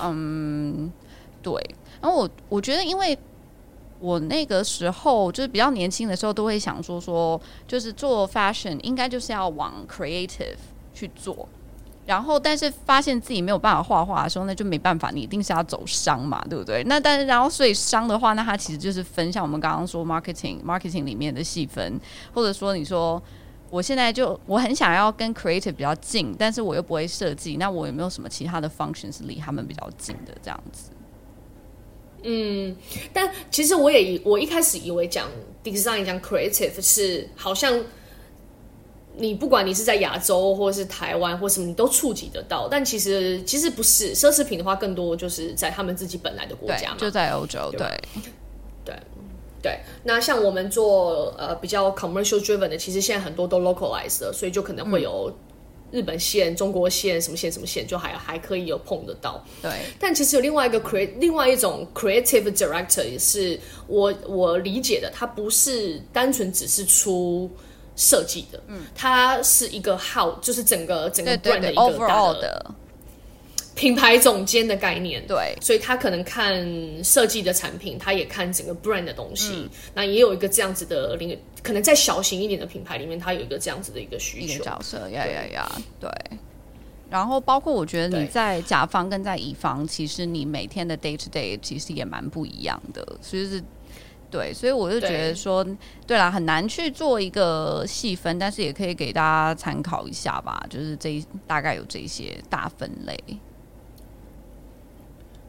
[0.00, 0.92] 嗯，
[1.42, 1.52] 对。
[2.00, 3.16] 然后我我觉得，因为
[3.98, 10.56] 我那个时候就是比较年轻的时候，都会想说说，就是做 fashion 应该就是要往 creative
[10.92, 11.48] 去做，
[12.04, 16.84] 然后但是发现自己没有办法画画的时候，那就没办法，你一定是要走商嘛，对不对？
[16.84, 21.98] 那但是然后所以商的话，那它其实就是分像我们刚刚说 marketing marketing 里面的细分，
[22.34, 23.20] 或者说你说
[23.70, 30.90] 我现在就我很想要跟 creative 比较近，但是我又不会设计，那我有没有什么其他的 function 是离他们比较近的这样子？
[32.28, 32.76] 嗯，
[33.12, 35.30] 但其实我也以我一开始以为讲
[35.62, 37.80] design 讲 creative 是好像
[39.16, 42.66] 你不管你是在亚洲或者是台湾或什么，你都触及得到。
[42.68, 47.70] 但其实其实不是，奢侈品的话更多就是在他们自己本来的国家嘛，就在欧洲。
[47.70, 47.86] 对
[48.84, 48.94] 对
[49.62, 55.32] 对，那像我们做呃比较 commercial driven 的，其实现在很多都 localized 了，所以就可能会有。
[55.90, 59.44] 日本线、中国线，什么线什么线，就还还可以有碰得到。
[59.62, 67.50] 对，但其实有另外一个 create，另外一种 creative director 也是我我理解的，他不是单纯只是出
[67.94, 72.74] 设计的，嗯，他是一个 how，就是整个整个 brand 的一个大的。
[73.76, 76.66] 品牌总监的概念，对，所以他可能看
[77.04, 79.52] 设计的产品，他也看整个 brand 的东西。
[79.52, 84.64] 嗯、那也有一个这样子的领，可能在小型一点的品牌里面，他有一个这样子的一个需求。
[84.64, 86.10] 角色，呀呀呀，对。
[87.10, 93.62] 然后包括我觉得你在甲方跟在乙方，其实你每天的 day to day 其实也蛮不一样的，所以是，
[94.30, 103.16] 对，所以我就觉得说，对，对啦，很难去做一个细分，但是也可以给大家参考一下吧，就是这一大概有这些大分类。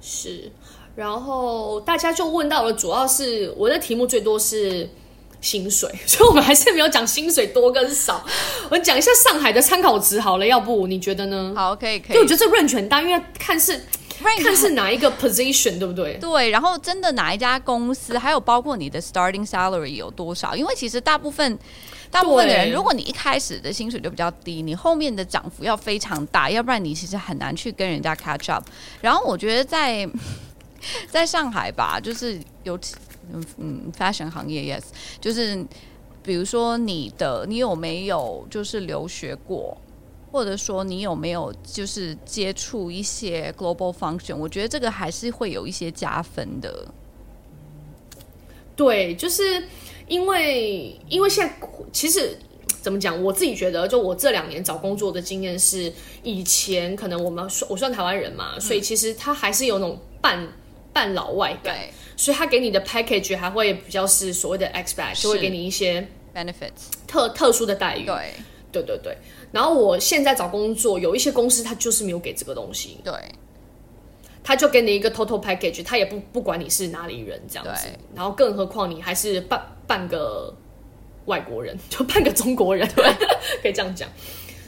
[0.02, 0.52] 是，
[0.96, 4.90] 然后大家就问到了，主要是我的题目最多是
[5.42, 8.24] 薪水， 所以我们还是没有讲薪水多跟少。
[8.66, 11.54] 我们讲一下上海的参考值好了，要不你觉得呢？
[11.56, 12.16] 好，可以，可以。
[12.16, 13.80] 就我觉得这 range 很大，因为看是
[14.44, 16.18] 看是哪一个 position，对不对？
[16.22, 20.56] 对，然后真的哪一家公司，还有包括你的 starting salary 有多少？
[20.56, 21.58] 因为其实大部分。
[22.10, 28.66] 大部分的人，如果你一开始的薪水就比较低，你后面的涨幅要非常大，要不然你其实很难去跟人家 catch up。
[29.02, 30.10] 然后我觉得在
[31.12, 32.80] 在上海吧，就是有
[33.58, 34.84] 嗯 fashion 行业，yes，
[35.20, 35.64] 就是
[36.24, 39.78] 比如说你的你有没有就是留学过，
[40.32, 46.88] 或者说你有没有就是接触一些 global function，我觉得这个还是会有一些加分的。
[48.76, 49.68] 对，就是。
[50.08, 51.54] 因为，因为现在
[51.92, 52.38] 其实
[52.82, 55.92] 怎么讲，我自己觉得，就我这两年找工作的经验是，
[56.24, 60.48] 以前可能我们我算台湾人嘛，嗯、所以其实他还是有那种半
[60.94, 68.06] 半老外感，对所以他给你的 package 还会比较是所谓的 expat，就会给你一些 benefits 特特殊的待遇。
[68.06, 68.34] 对，
[68.72, 69.18] 对对对。
[69.52, 72.98] 然后我现在找工作，有一些公司他就是没有给这个东西。
[73.04, 73.14] 对。
[74.44, 80.54] 他就给你一个 total package，他也不不管你是哪里人这样子，然后更何况你还是半半个
[81.26, 83.06] 外国人， 就半个中国人，对，
[83.64, 84.08] 可以这样讲，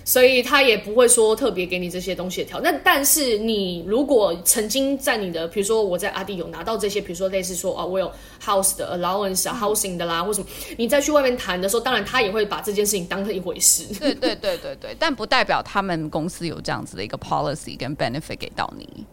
[0.05, 2.59] 所以他也不会说特别给你这些东西的条。
[2.61, 8.11] 那但是你如果曾经在你的，比如说我在阿迪有拿到这些，比如说类似说啊，我有
[8.43, 13.85] house 的 allowance 啊，housing 的啦，或什么，你再去外面谈的时候，当然他也会把这件事情当成一回事。
[13.99, 19.05] 对对对对对，但不代表他们公司有这样子的一个 policy 跟 benefit 给到你。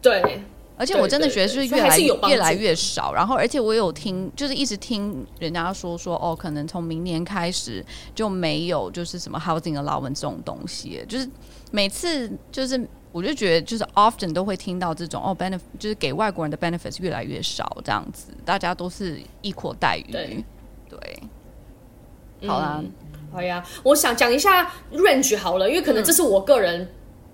[0.00, 0.42] 对，
[0.80, 3.12] 而且我真的觉得是越来越来越少。
[3.12, 11.04] 然后，而且我有听，就是一直听人家说说哦，可能从明年开始就没有就是什么 housing allowance 这种东西。
[11.06, 11.28] 就是
[11.70, 20.10] 每次就是我就觉得就是 often 都会听到这种哦 benefit，就是给外国人的 benefits 越来越少这样子，大家都是 equal 待遇。
[20.10, 20.44] 对，
[20.88, 22.90] 对，好啦，嗯、
[23.30, 26.90] 好呀，我想讲一下 range 好了，因为可能这是我个人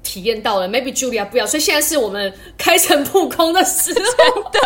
[0.06, 4.60] 体验到的、嗯、，maybe Julia 不要，所以现在是我们开诚布公的时候的。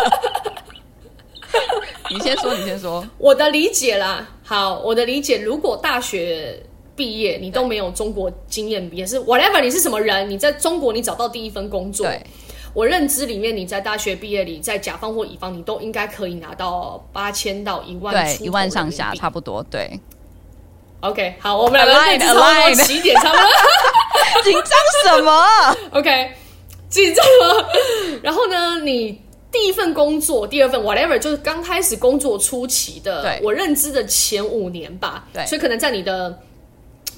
[2.13, 3.03] 你先说，你先说。
[3.17, 6.61] 我的理解啦，好，我的理解，如果大学
[6.95, 12.07] 毕业你都没有中国经验，也是 whatever，你是什么人，你在中国你找到第一份工作，
[12.73, 19.99] 我认知里面，你在大学毕业里，在甲方或乙方，你都应该可以拿到八千到一万，对，一万上下差不多，对。
[21.01, 25.77] OK，好，我们两个认知差不多，起点差不多，紧张什么？
[25.99, 26.31] OK，
[26.89, 27.67] 紧张吗。
[28.23, 29.21] 然后呢，你。
[29.51, 35.27] 第一份工作，第二份 whatever，就是刚开始工作初期的，对我认知的前五年吧。
[35.33, 36.39] 对，所以可能在你的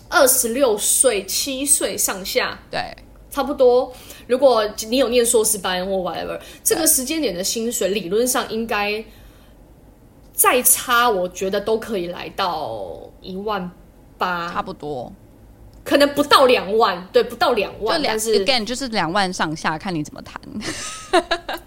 [0.09, 2.79] 二十六岁、七岁上下，对，
[3.29, 3.93] 差不多。
[4.25, 9.05] 如果你有念硕士班或 whatever，这个时间点的薪水理论上应该
[10.33, 13.71] 再差，我觉得都可以来到一万
[14.17, 15.11] 八，差不多，
[15.83, 20.39] 可能不到两万，对，不到两万，两但是 again 就是两万上下，看你怎么谈。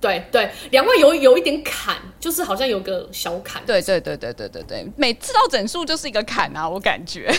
[0.00, 3.62] 对对，两万有有一点坎，就是好像有个小坎。
[3.64, 7.32] 对对对对对对对，每次到整数就是一个坎啊，我感觉。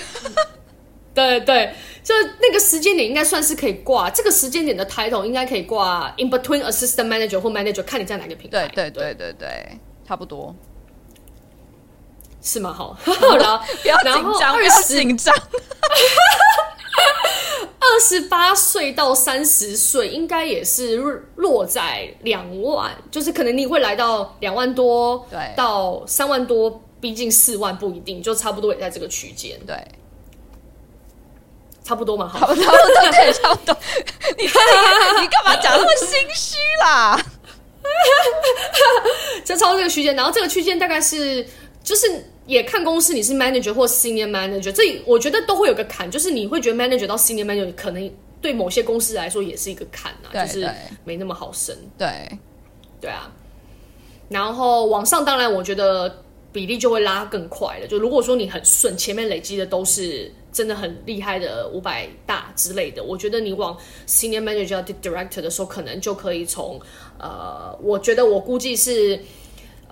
[1.14, 8.66] 对对，就那个时间点应该算是可以挂，这个时间点的 title 应该可以挂 in between assistant manager 或 manager，看你在哪个平台。
[8.70, 10.56] 对对对对对，差不多。
[12.44, 12.74] 是吗？
[12.74, 15.34] 好， 好了，不要紧张，不要紧张。
[17.80, 20.98] 二十八岁到三十岁，应该也是
[21.36, 29.76] 落在两万，就是可能你会来到两万多，对，到三万多，逼近四万不一定，就差不多也在这个区间，对，
[31.84, 32.66] 差不多嘛，好差不多，
[33.12, 33.78] 对，差不多。
[34.38, 37.20] 你你干嘛讲那么心虚啦？
[39.46, 41.46] 就超这个区间，然后这个区间大概是
[41.84, 42.30] 就是。
[42.46, 50.70] 也看公司，你是 manager 或 senior manager，这我觉得都会有个坎，就是你会觉得 manager 到 senior manager 可能对某些公司来说也是一个坎啊，就是
[51.06, 51.74] 没那么好升。
[51.98, 52.30] 对，
[53.00, 53.32] 对啊。
[54.28, 57.88] 然后往上，当然我觉得比例就会拉更快了。
[57.88, 66.78] 就如果说你很顺，前面累积的都是真的很厉害的五百大之类的，我觉得你往 senior manager 到 director 的时候，可能就可以从
[67.18, 69.18] 呃，我觉得我估计是。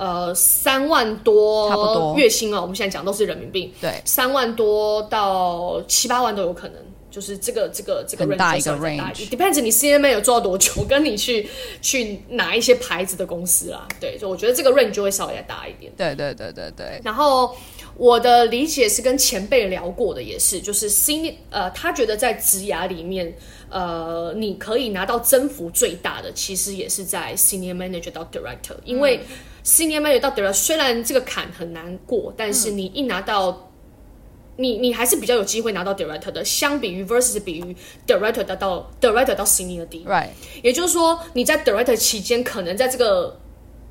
[0.02, 6.78] 呃，三万多，差不多月薪啊，我们现在讲都是人民币，对，三万多到七八万都有可能，
[7.12, 8.58] 就是这个这个这个 range 很大。
[8.58, 11.48] 一个 range，depends 你 CMA 有做到多久，跟你去
[11.84, 17.00] 去拿一些牌子的公司啦，对，就我觉得这个 range 就会稍微再大一点，对对对对对。
[17.04, 17.56] 然后
[17.96, 23.32] 我的理解是跟前辈聊过的，也是，就是 senior 呃，他觉得在职涯里面，
[23.72, 29.18] 呃，你可以拿到增幅最大的，其实也是在 senior manager 到 director，因为。
[29.18, 36.44] 嗯 Senior manager 到 director，虽然这个坎很难过，但是你一拿到，嗯、你你还是比较有机会拿到 director 的。
[36.44, 37.76] 相比于 versus 比于
[38.08, 40.30] director 到到 director 到 senior 的，right，
[40.64, 43.40] 也就是说你在 director 期间，可能在这个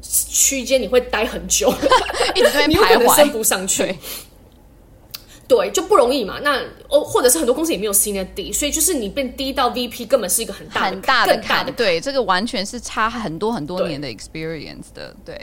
[0.03, 1.73] 区间你会待很久，
[2.35, 3.97] 一直在徘徊，升不上去。
[5.51, 6.39] 对，就不容易嘛。
[6.45, 11.75] 那哦，或者是很多公司也没有 senior D，所以就是你变低到 VP，根本是一个很大的、很大的坎。
[11.75, 15.13] 对，这个完全是差很多很多年的 experience 的。
[15.25, 15.35] 对，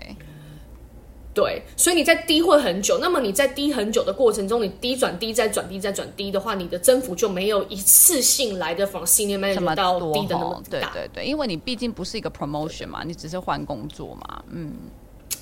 [1.33, 2.99] 对，对，所以你在低会很久。
[3.01, 10.79] 那么你在低很久的过程中，你低转低再转低再转低的话，你的增幅就没有一次性来的 from senior manager 到低的那么大。
[10.79, 14.41] 对对对，因为你毕竟不是一个 promotion 嘛，你只是换工作嘛。
[14.51, 14.71] 嗯，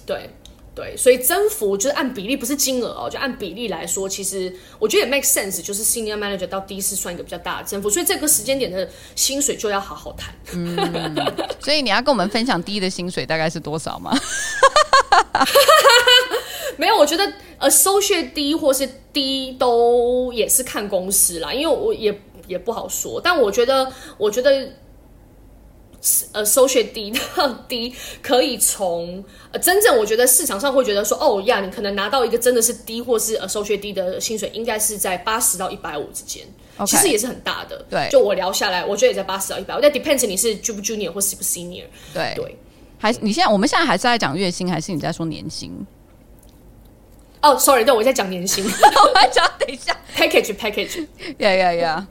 [0.08, 0.28] 对。
[0.76, 10.36] 对，所以增幅就是按比例，不是金额哦，就按比例来说，其实我觉得也 make sense，就是 senior manager 到 D 是算一个比较大的增幅，所以这个时间点的薪水就要好好谈。
[10.54, 11.16] 嗯，
[11.62, 14.14] 所以你要跟我们分享 D 的薪水大概是多少吗？
[16.76, 24.70] 没有，我觉得 associate D 或是低都也是看公司啦，因为我也也不好说，但我觉得，我觉得。
[26.34, 36.44] 呃，associate D 到低可以从呃，真正我觉得市场上会觉得说，哦呀，你可能拿到一个真的是低或是 associate D 的薪水，应该是在八十到一百五之间
[36.78, 37.84] ，okay, 其实也是很大的。
[37.90, 41.86] 对，就我聊下来，我觉得也在八十到一百五，但 depends 你是 junior 或是不 senior。
[42.14, 42.58] 对对，
[43.00, 45.72] 还你现在我们现在还是在讲月薪，还是你在说年薪？
[47.42, 48.64] 哦，sorry，对，我在讲年薪。
[48.66, 51.06] 我来讲，等一下，package package，
[51.38, 52.08] 呀呀呀。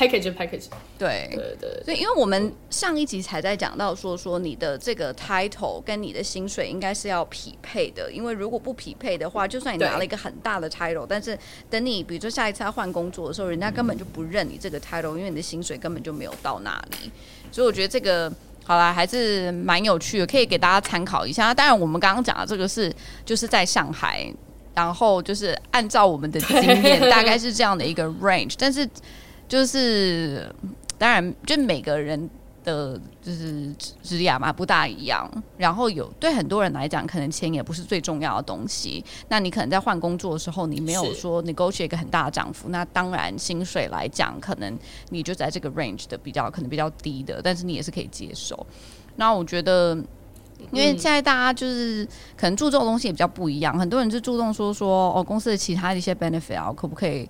[0.00, 0.64] Package package，
[0.98, 1.28] 对。
[1.30, 11.38] 对对，所以因为我们上一集才在讲到说说你的这个 title 跟你的薪水应该是要匹配的，因为如果不匹配的话，就算你拿了一个很大的 title，但是
[11.68, 17.10] 等你比如说下一次要换工作的时候，人家根本就不认你这个 title，因为你的薪水根本就没有到那里，
[17.52, 18.32] 所以我觉得这个
[18.64, 21.52] 好啦，还是蛮有趣的，可以给大家参考一下。
[21.52, 22.90] 当然，我们刚刚讲的这个是
[23.24, 24.32] 就是在上海。
[24.72, 28.88] 然后就是按照我们的经验，大概是这样的一个 range，但是
[29.50, 30.48] 就是
[30.96, 32.30] 当然，就每个人
[32.62, 35.28] 的就是职业嘛不大一样。
[35.58, 39.04] 然后有对很多人来讲，可能钱也不是最重要的东西。
[39.28, 44.78] 那你可能在换工作的时候，你没有说 negotiate 一个很大的涨幅，那当然薪水来讲，可能
[45.08, 48.64] 你就在这个 range 的比较可能比较低的，但是你也是可以接受。
[49.16, 49.98] 那我觉得。
[50.72, 57.26] 因为现在大家就是可能注重的东西也比较不一样，很多人就注重说说哦，公司的其他的一些 benefit 啊，可不可以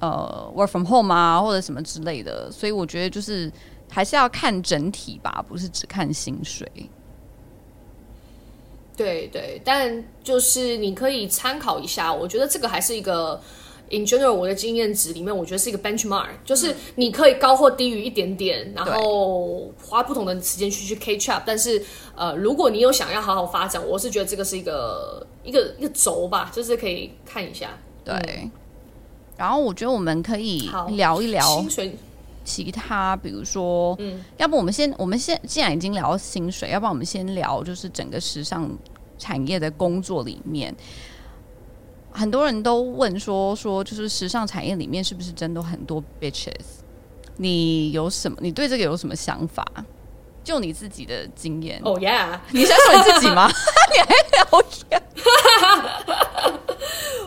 [0.00, 2.50] 呃 work from home 啊，或者什么之类的。
[2.50, 3.50] 所以我觉得就是
[3.90, 6.66] 还是要看整体吧，不是只看薪水。
[8.96, 13.40] 对对，但就是你可以参考一下，我觉得这个还是一个。
[13.92, 21.42] In general，我的经验值里面，我觉得是一个 benchmark，就是你可以高或低于一点点，然后花不同的时间去去 catch up。
[21.44, 21.84] 但是，
[22.14, 27.76] 呃，如果你有想要好好发展，我是觉得这个是一个一个一个轴吧，就是可以看一下。
[28.04, 28.14] 对。
[28.14, 28.50] 嗯、
[29.40, 31.64] 然后我觉得我们可以聊一聊
[32.44, 38.70] 其他，比如说，嗯，要不我们先，我们先既然已经聊薪水，要不然我们先聊就是整个时尚
[39.18, 40.76] 产业的工作里面。
[42.10, 46.52] 很多人都问说说，就是时尚产业里面是不是真的很多 bitches？
[47.38, 48.36] 你有什么？
[48.42, 49.64] 你对这个有什么想法？
[50.44, 51.80] 就你自己的经验。
[51.82, 52.38] 哦、oh,，yeah！
[52.50, 53.48] 你先说你自己吗？
[53.94, 55.02] 你还聊天？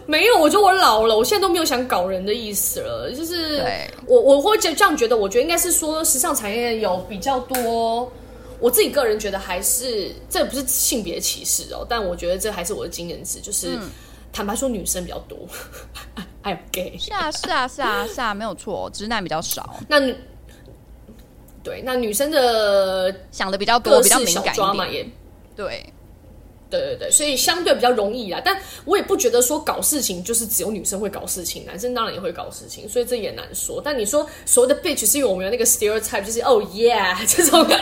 [0.06, 3.12] 没有，我觉得我老了，我现在都没有想搞人的意思了。
[3.16, 3.64] 就是
[4.06, 8.12] 我我会这样觉得，我觉得应该是说时尚产业有比较多。
[8.60, 13.76] 我自己个人觉得还是这不是性别歧视哦，但我觉得这还是我的经验值，就是。
[13.76, 13.90] 嗯
[14.36, 15.38] 坦白说，女生比较多，
[16.42, 16.98] 还有 gay。
[16.98, 19.76] 是啊，是啊，是啊，是啊，没有错，直男比较少。
[19.88, 20.16] 那女
[21.64, 24.56] 对，那女生的想的比较多，比较敏感
[24.88, 25.12] 一点
[25.56, 25.86] 对，
[26.80, 28.42] 对对对，所以相对比较容易啦。
[28.44, 33.82] 但我也不觉得说搞事情就是只有女生会搞事情，男生当然也会搞事情，所以这也难说。
[33.84, 37.66] 但你说所谓的 bitch 是因为我们有那个 stereotype，就是 oh yeah 这种。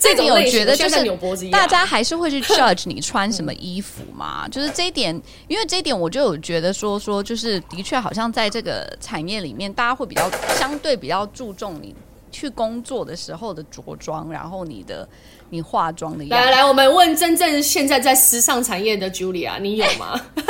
[0.00, 1.04] 这点我觉得就是
[1.50, 11.92] 大家还是会去 judge 你穿什么衣服嘛，就是这一点，因为这一点我就有觉得说说，就是的确好像在这个产业里面，大家会比较相对比较注重你
[12.30, 15.06] 去工作的时候的着装，然后你的
[15.50, 16.46] 你化妆的样子。
[16.46, 20.20] 来来，我们问真正现在在时尚产业的 Julia，你有吗？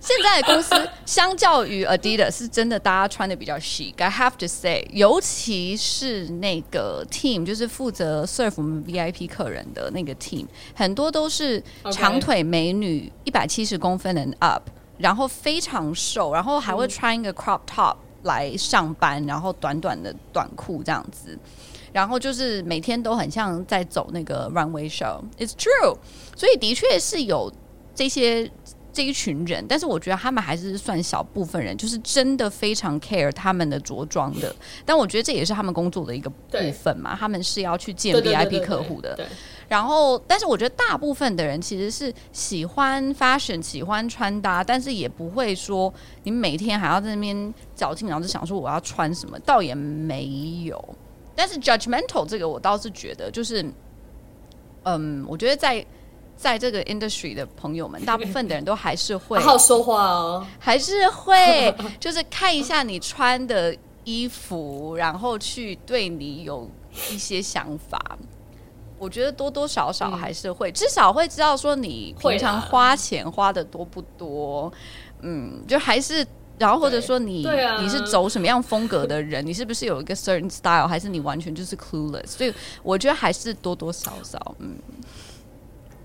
[0.00, 3.94] 现在的公司相较于 Adidas 是真的，大家穿的比较 chic。
[3.98, 14.62] I have to say，尤其是那个 team，就是负责 serve 我们 VIP 客人的那个 team，很多都是长腿美女，一百七十公分的 up，
[14.98, 21.38] 然后非常瘦，然后还会穿一个 crop top 来上班，然后短短的短裤这样子，
[21.92, 25.20] 然后就是每天都很像在走那个 runway show。
[25.38, 25.96] It's true，
[26.36, 27.52] 所以的确是有
[27.94, 28.50] 这些。
[28.92, 34.52] 这一群人，但是我觉得他们还是算小部分人，就是真的非常 care 他们的着装的。
[34.84, 39.16] 但我觉得这也是他们工作的一个部分嘛，他们是要去见 VIP 客户的。
[39.68, 50.96] 然后，但是我觉得大部分的人其实是喜欢 fashion，喜欢穿搭，但是也不会说你每天还要在那边绞尽脑汁想说我要穿什么，倒也没有。
[51.40, 53.64] 但是 judgmental 这个我倒是觉得，就是
[54.82, 55.82] 嗯，我觉得在。
[56.36, 66.66] 在这个 industry 的朋友们，大部分的人都还是会好好说话哦，还是会就是看一下你穿的衣服，然后去对你有
[67.12, 68.00] 一些想法。
[68.96, 74.72] 我觉得多多少少还是会，至少会知道说你平常花钱花的多不多。
[75.20, 76.26] 嗯，就还是，
[76.60, 77.48] 然后或者说你
[77.80, 82.26] 你是走什么样风格的人， 你是不是有一个 certain style，还是你完全就是 clueless？
[82.26, 82.52] 所以
[82.82, 84.76] 我觉得还是多多少少，嗯。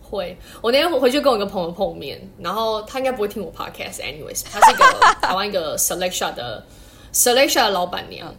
[0.08, 4.00] 会，我那天回去跟我一个朋友碰面，然后他应该不会听我 podcast。
[4.00, 4.86] Anyways，他是一个
[5.20, 6.64] 台湾一个 selection 的
[7.12, 8.34] selection 的老板娘，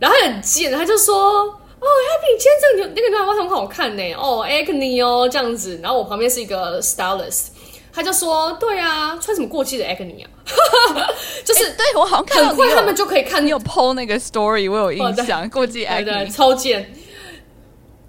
[0.00, 7.48] 然后他很贱，他就说：“哦，Happy，今天这个牛那个牛仔袜很好看呢，哦，Acne 哦这样子。”然后我旁边是一个 stylist，
[7.96, 10.28] 他就说：“对啊，穿什么过季的 Acne 啊？
[11.42, 16.92] 就是、欸、对我好像看到很快他们就可以看你有 PO 那个 story，我有印象，过季 Acne 超贱。”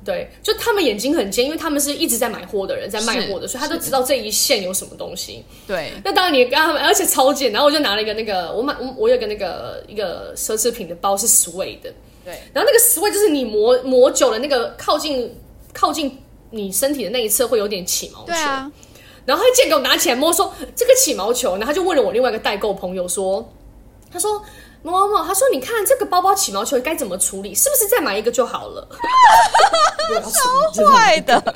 [0.03, 5.43] 对，就他们眼睛很尖，因为他们是一直在买货的人，在卖货的，所以他都知道这一线有什么东西。
[5.65, 11.93] 对，那当然你跟他们，而且超贱，然后我就拿了一个那个，我买我我有一个那个一个奢侈品的包是 Suede 的，
[12.25, 15.33] 对，然后那个 Sway 就是你磨磨久了，那个靠近
[15.73, 16.17] 靠近
[16.51, 18.25] 你身体的那一侧会有点起毛球。
[18.27, 18.69] 对啊。
[19.27, 23.45] 然后他借给我拿起来摸，说这个起毛球，然后他就问了我另外一个代购朋友说，
[24.09, 24.41] 他说
[24.83, 27.53] 某某某，他说你看这个包包起毛球该怎么处理？
[27.53, 28.87] 是不是再买一个就好了？
[30.73, 31.55] 超坏的。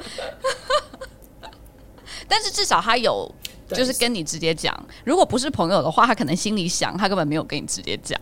[2.28, 3.34] 但是至少他有，
[3.70, 4.78] 就是跟你直接讲。
[5.06, 8.20] 如果不是朋友的话，他可能心里想，他根本没有跟你直接讲。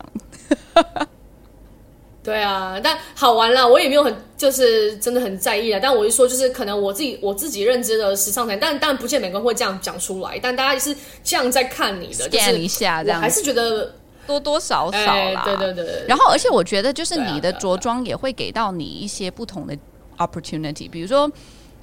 [2.22, 5.80] 对啊，但好玩啦，我也没有很就是真的很在意啊。
[5.82, 10.38] 但我就说，就是可能我自己我自己认知的时尚产，但当然不见每个人会这样讲出来。
[10.38, 13.96] 但大家也是这样在看你的，就是一下这样，还是觉得
[14.28, 15.44] 多多少少啦。
[15.46, 16.04] 欸、对对对。
[16.08, 19.76] 然后，而且我觉得，就是你的着装也会给到你一些不同的
[20.18, 20.90] opportunity。
[20.90, 21.32] 比如说，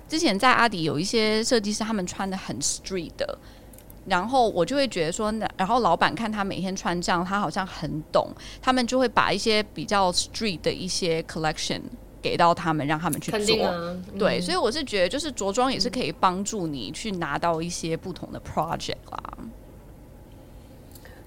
[0.06, 3.38] 之前在阿迪有一些设计师，他们穿的很 street 的。
[4.08, 8.30] 然后我就会觉得说，然后老板看他每天穿这样，他好像很懂，
[8.62, 11.80] 他们就会把一些比较 street 的一些 collection
[12.22, 13.64] 给到他们，让他们去做。
[13.64, 19.20] 啊、对，嗯、所以我是觉得，就是着装也是可以帮助你去拿到一些不同的 project 啦。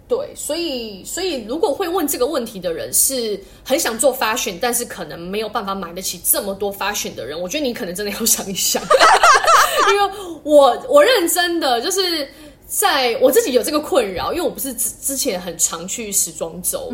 [0.08, 8.82] 对，所以所以如果会问这个问题的人是很想做 fashion，但是可能没有办法买得起这么多 fashion 的人，我觉得你可能真的要想一想，
[9.92, 10.14] 因为
[10.44, 12.26] 我我认真的就是。
[12.70, 16.94] 在我自己有这个困扰，因为我不是之之前很常去时装周，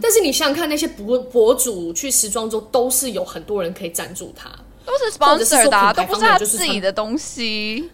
[0.00, 4.48] 但是你想想看，那些博博主去时装周都是有很多人可以赞助他，
[4.86, 7.90] 都是 sponsor 的，都不是他自己的东西。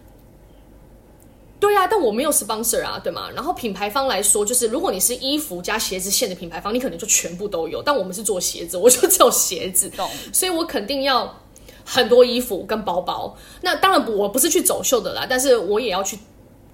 [1.59, 3.29] 对啊，但我没有 sponsor 啊，对吗？
[3.35, 7.83] 然后品牌方来说，就是如果你是衣服加鞋子线的品牌方，你可能就全部都有。
[7.83, 10.09] 但我们是做鞋子，我就只有鞋子，懂？
[10.31, 11.41] 所以我肯定要
[11.83, 13.35] 很多衣服跟包包。
[13.59, 16.17] 那当然，我不是去走秀的啦，但是我也要去。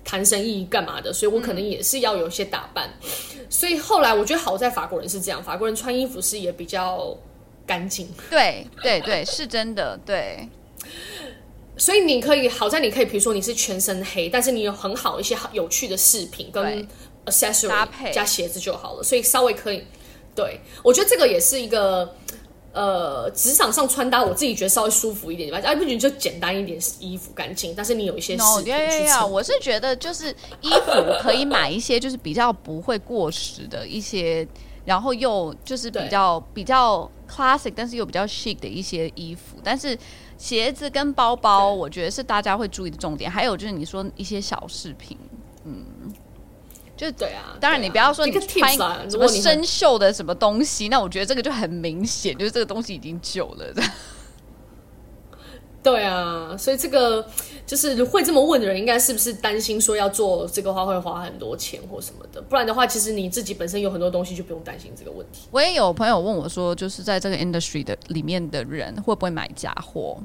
[0.08, 1.12] 谈生意干嘛的？
[1.12, 2.89] 所以我可能也是要有一些打扮。
[3.03, 7.14] 嗯、所以后来我觉得好在法国人是这样，法国人穿衣服是也比较
[7.66, 8.08] 干净。
[8.30, 9.99] 对对对，是真的。
[10.05, 10.47] 对，
[11.76, 16.88] 所以你可以好在你可以，比如说你是全身黑，但是你有很好一些有趣的饰品跟
[17.26, 19.03] accessory 搭配加鞋子就好了。
[19.03, 19.84] 所以稍微可以，
[20.34, 22.16] 对，我觉得这个也是一个。
[22.78, 25.59] 呃，职场上穿搭，我自己觉得稍微舒服一点吧。
[25.63, 29.32] 哎，不仅就简单一点，衣服干净，但是你有一些饰品去衬。
[29.32, 30.30] 我是觉得就是
[30.61, 34.47] 衣服可以买一些，就是比较不会过时的一些，
[34.86, 39.57] 然后又就是比较比较 classic，但是又比较 chic 的一些衣服。
[39.63, 39.97] 但是
[40.38, 43.32] 鞋子跟包包，我觉得是大家会注意的重点。
[43.32, 45.17] 还有就是你说一些小饰品，
[45.65, 45.84] 嗯。
[46.98, 48.74] 就对啊，当然你不要说你穿
[49.10, 53.66] 什么生锈的什么东西，那我觉得这个就很明显，就是这个东西已经旧了。
[55.84, 57.26] 对啊，所以这个
[57.66, 62.41] 就是会这么问的人，应该是不是担心说要做这个话会花很多钱或什么的？
[62.41, 65.48] 不然的话，其实你自己本身有很多东西，就不用担心这个问题。
[65.52, 70.18] 我也有朋友问我说，就是在这个 industry 的里面的人会不会买假货？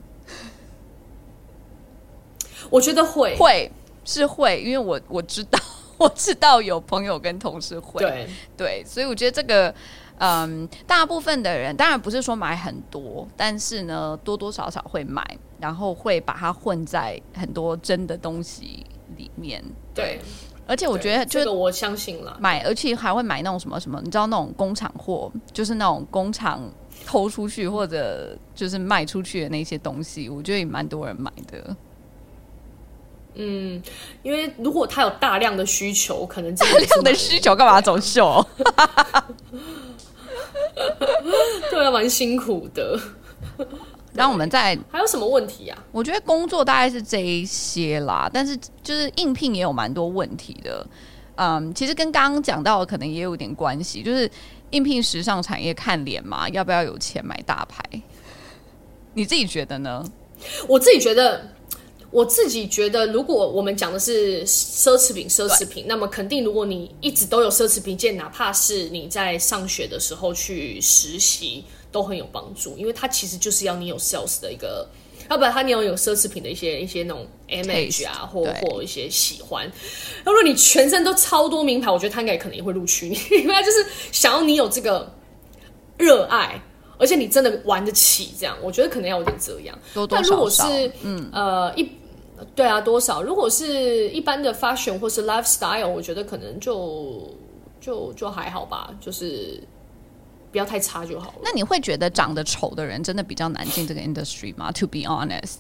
[2.69, 3.71] 我觉得会，会
[4.05, 5.61] 是会，因为我我知道。
[6.03, 9.73] 我知道有朋友跟同事会，对，对，所以我觉得这个，
[10.19, 15.25] 嗯，大部分的人当然不是说买很多，但是呢，多多少少会买，
[15.61, 18.85] 然后会把它混在很多真的东西
[19.17, 19.63] 里面，
[19.95, 20.19] 对。
[20.19, 20.21] 对，
[20.67, 26.63] 而且我觉得，这个我相信了，买，而且还会买那种什么什么，你知道那种工厂货，就是那种工厂
[27.05, 31.77] 偷出去或者就是卖出去的那些东西，我觉得也蛮多人买的。
[33.35, 33.83] 嗯，
[34.23, 38.47] 因为如果他有大量的需求，可能大量的需求干嘛走秀？
[41.71, 42.99] 对啊，蛮辛苦的。
[44.13, 45.79] 然后我们再还有什么问题啊？
[45.91, 50.87] 我觉得工作大概是这一些啦，但是就是应聘也有蛮多问题的。
[51.37, 54.31] 嗯，其实跟刚刚讲到的可能也有点关系，就是
[54.69, 57.83] 应聘时尚产业看脸嘛，要不要有钱买大牌？
[59.15, 60.05] 你自己觉得呢？
[60.69, 61.49] 我自己觉得。
[62.13, 74.87] 我自己觉得，如果我们讲的是奢侈品，奢侈品，那么肯定，如果你一直都有奢侈品件，哪怕是你在上学的时候去实习，都很有帮助，因为它其实就是要你有 sales 的一个，
[75.31, 79.67] 要不然它你要有奢侈品的一些一些那种 image 啊，或或一些喜欢。
[80.27, 85.11] 如果你全身都超多名牌，我觉得他应该可能也会录取你， 因为他就是想要你有这个
[85.97, 86.63] 热爱。
[86.99, 89.77] 而且你真的玩得起这样，我觉得可能要有点这样。
[89.93, 91.91] 多多少少，但如果是嗯呃一。
[92.55, 93.23] 对啊，多少？
[93.23, 97.29] 如果是一般的 fashion 或是 lifestyle，我觉得可能就
[97.81, 98.91] 就就还好吧。
[99.01, 99.63] 就是
[100.51, 101.35] 不要太差就好了。
[101.43, 105.59] 那你会觉得长得丑的人真的比较难进这个 industry 吗？To be honest。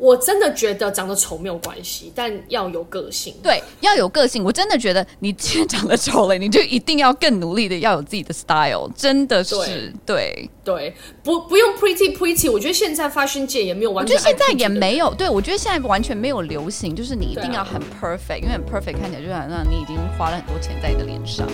[0.00, 3.34] 我真的觉得长得丑没有关系，但要有个性。
[3.42, 4.42] 对，要有个性。
[4.42, 8.90] 我真的觉得你既然长得丑了，你就一定要更努力的要有自己的 style。
[8.96, 12.50] 真的是，对对，对，不不用 pretty pretty。
[12.50, 15.12] 我觉得现在 fashion 界也没有完全，我觉得现在也没有。
[15.14, 21.46] 对，我觉得现在完全没有流行，就是你一定要很 perfect，因为很 perfect 看起来就好像你已经花了很多钱在你的脸上。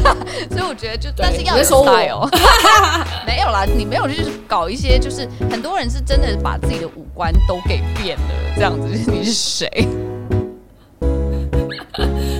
[0.48, 2.28] 所以我觉得就，但是要有 style。
[3.26, 7.79] 没有啦，你没有就是搞一些，就是很多人是真的把自己的五官都给。
[7.96, 9.68] 变了，这样子，你是谁？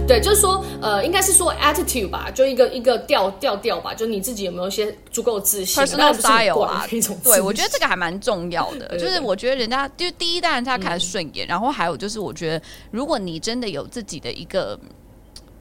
[0.07, 6.84] 对，就是说，呃，应该是说 attitude 吧，就一个一个调调调吧，就你自己有没有一些足够自信？Personal style 啊，
[7.22, 8.99] 对，我觉得这个还蛮重要的。
[8.99, 12.61] 就是我觉得人家就第一，当然他看得顺眼，嗯，然后还有就是，我觉得
[12.91, 14.76] 如果你真的有自己的一个，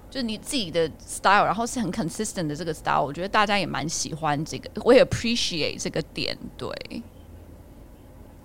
[0.10, 6.68] 就是你自己的 style，然后是很 consistent 的这个 style，我觉得大家也蛮喜欢这个，我也 appreciate 这个点，对。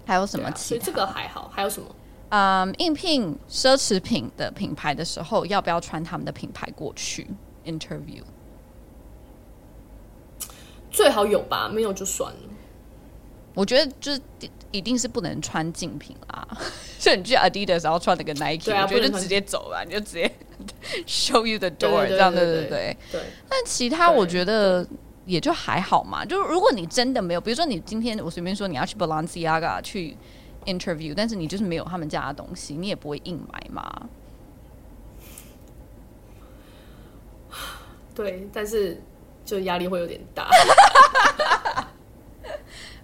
[0.07, 1.51] 还有什么其实这个还好。
[1.55, 1.95] 还有什么？
[2.31, 7.29] 嗯，应聘奢侈品的品牌的时候，要不要穿他们的品牌过去
[7.65, 8.23] interview？
[10.91, 12.39] 最好有吧，没有就算了。
[13.55, 14.21] 我觉得就是
[14.73, 16.49] 一定是不能穿竞品啦。
[16.99, 20.29] 所以你去 Adidas 然后穿那个 Nike，啊、我觉得就直接走了，你就直接
[21.07, 22.69] show you the door，这样对对对对。
[22.69, 24.85] 对，对但其他我觉得。
[25.27, 30.17] 也就还好嘛，就是如果你真的没有，比如说你今天我随便说你要去 Balenciaga 去
[30.67, 34.09] interview，但是你就是没有他们家的东西，你也不会硬买嘛。
[38.15, 39.03] 对，但是
[39.45, 40.49] 就压力会有点大。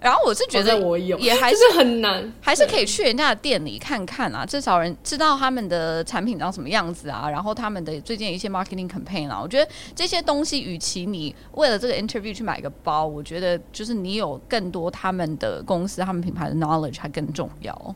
[0.00, 17.94] 然后我是觉得我有，也 还是很难，还是可以去人家的店里看看啊，至少人知道他们的产品长什么样子啊，然后他们的最近一些 marketing campaign 啊，我觉得这些东西，与其你为了这个 interview 去买个包，我觉得就是你有更多他们的公司、他们品牌的 knowledge 还更重要。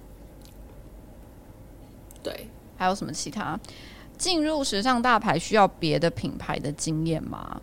[2.22, 3.58] 对，还有什么其他？
[4.18, 7.60] 进入时尚大牌需要别的品牌的经验吗？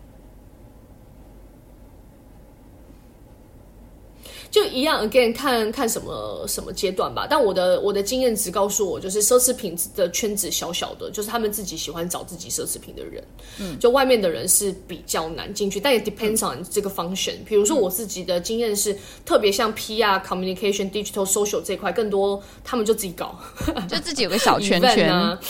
[4.52, 7.26] 就一样，again 看看什么什么阶段吧。
[7.28, 13.24] 但我的我的经验值告诉我，就是奢侈品的圈子小小的，就是他们自己喜欢找自己奢侈品的人。
[13.58, 17.32] 嗯，就外面的人是比较难进去，但也 depends on 这个 function。
[17.46, 18.94] 比如说我自己的经验是，
[19.24, 23.34] 特别像 PR、communication、digital、social 这块，更多他们就自己搞，
[23.88, 25.40] 就自己有个小圈圈啊。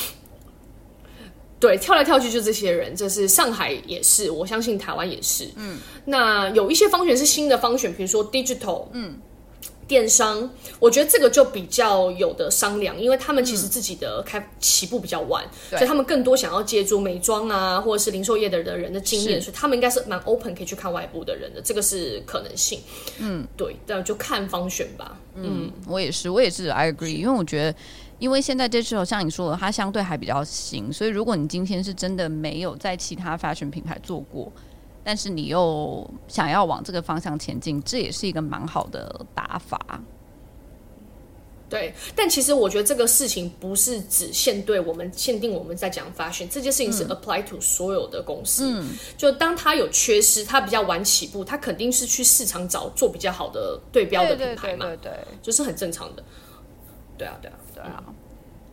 [1.63, 5.49] 对，跳来跳去就这些人，这是上海也是，我相信台湾也是。
[5.55, 9.15] 嗯，那有一些方选是新的方选，比如说 digital，嗯，
[9.87, 10.51] 电商，
[10.81, 22.81] 我觉得这个就比较有的商量，因为他们其实自己的开起步比较晚，嗯，所以他们更多想要借助美妆啊，或者是零售业的的人的经验，所以他们应该是蛮 open 可以去看外部的人的，这个是可能性。
[23.19, 25.17] 嗯，对，那就看方选吧。
[25.37, 27.79] 嗯，嗯，我也是，我也是，I agree，因为我觉得。
[28.23, 34.51] 因为现在 digital 像你说的，它相对还比较新，所以如果你今天是真的没有在其他 fashion 品牌做过，
[35.03, 40.01] 但是你又想要往这个方向前进，这也是一个蛮好的打法。
[41.69, 48.71] 对，但其实我觉得这个事情不是只限对我们限定我们在讲 fashion，这件事情是 apply to 所有的公司。
[48.71, 56.23] 嗯，就当它有缺失，它比较晚起步，它肯定是去市场找做比较好的对标的品牌嘛，对，对，对，对，就是很正常的。
[57.23, 57.59] 对啊，对啊。
[57.75, 58.05] 对啊，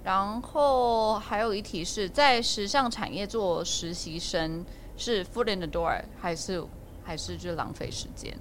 [0.03, 4.65] 然后还有一题是在时尚产业做实习生
[4.97, 6.63] 是 foot in the door 还是
[7.03, 8.33] 还是就浪费时间？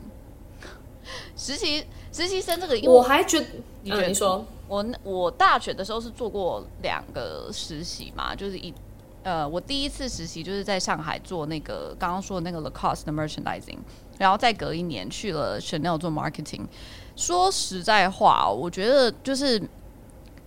[1.36, 3.46] 实习实习生这个，我还觉得
[3.82, 8.72] 你觉得、嗯、你说我我大学的时候是做过两个实习嘛，就是一
[9.24, 13.78] 呃，我第一次实习就是在上海做那个刚刚说的那个 Lacoste 的 merchandising，
[14.16, 16.66] 然后再隔一年去了 Chanel 做 marketing。
[17.16, 19.61] 说实在话，我觉得就是。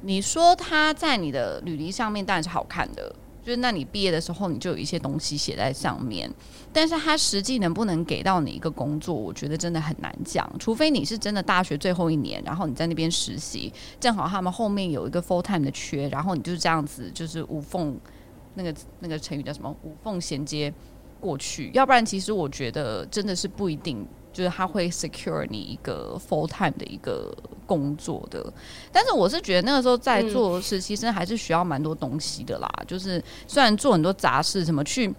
[0.02, 6.32] 你说他在你的履历上面当然是好看的，就是那你毕业的时候你就有一些东西写在上面，
[6.74, 10.52] 但是他实际能不能给到你一个工作，我觉得真的很难讲。
[10.60, 18.00] 除非你是真的大学最后一年，然后你在那边实习，正好他们后面有一个 full time 的缺，然后你就这样子就是无缝
[18.56, 20.74] 那个那个成语叫什么无缝衔接
[21.20, 24.06] 过去，要不然其实我觉得真的是不一定。
[24.34, 28.54] 就是他会 secure 你一个 full time 的一个工作的，
[28.92, 32.70] 但是我是觉得那个时候在做实习生还是需要蛮多东西的啦。
[32.78, 35.14] 嗯、就是虽然做很多杂事，什么去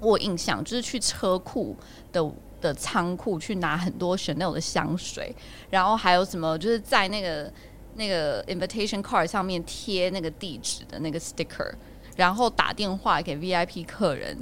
[0.00, 1.76] 我印象就是去车库
[2.12, 2.28] 的
[2.60, 5.34] 的仓库去拿很多 Chanel 的香水，
[5.70, 7.52] 然后还有什么就是在那个
[7.94, 11.72] 那个 invitation card 上面贴那个地址的那个 sticker，
[12.16, 14.36] 然后打电话给 VIP 客人。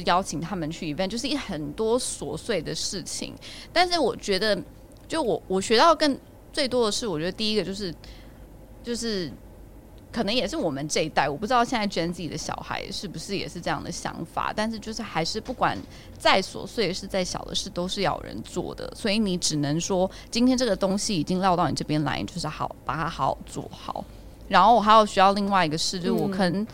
[0.00, 3.34] 就邀请他们去 event，就是一很多琐碎的事情。
[3.72, 4.56] 但是我觉得，
[5.06, 6.18] 就我我学到更
[6.52, 7.94] 最多的是，我觉得第一个就是
[8.82, 9.30] 就是。
[10.14, 15.74] 可能也是我们这一代，我不知道现在 Gen Z 的小孩是不是也是这样的想法，但是就是还是不管
[16.18, 24.04] 再琐碎是再小的事，都是要有人做的，所以你只能说今天这个东西已经落到你这边来，就是好把它好好做好。
[24.48, 26.66] 然后我还有需要另外一个事，就是我可能、嗯、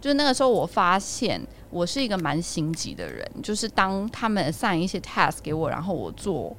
[0.00, 1.38] 就是那个时候我发现
[1.70, 6.56] 我是一个蛮心急的人，就是当他们 assign 一些 task 给我，然后我做，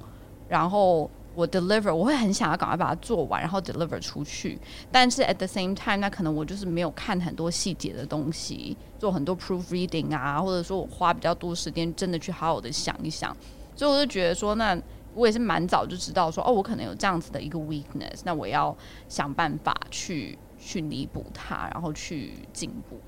[0.47, 1.09] 然后。
[1.35, 4.59] 我 deliver，我会很想要赶快把它做完，然后 deliver 出去。
[4.91, 13.33] 但是 at the same time，那可能我就是没有看很多细节的东西，做很多 proofreading 啊，或者说我花比较多时间，真的去好好的想一想。
[13.73, 14.77] 所以我就觉得说，那
[15.13, 18.75] 我也是蛮早就知道说，哦，我可能有这样子的一个 weakness，那我要
[19.07, 22.99] 想办法去去弥补它，然后去进步。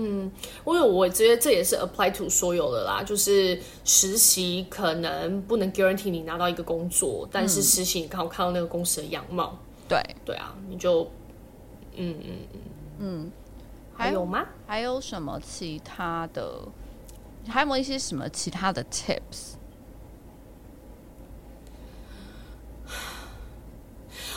[0.00, 0.30] 嗯，
[0.64, 11.02] 因为我觉得这也是 apply to 所有的啦，就是实习可能不能 guarantee 你拿到一个工作，嗯、但是实习你刚好看到那个公司的样貌，对对啊，你就
[11.96, 12.60] 嗯嗯嗯
[13.00, 13.32] 嗯，
[13.92, 14.46] 还有吗？
[14.68, 16.60] 还有什么其他的？
[17.48, 19.54] 还有没有一些什么其他的 tips？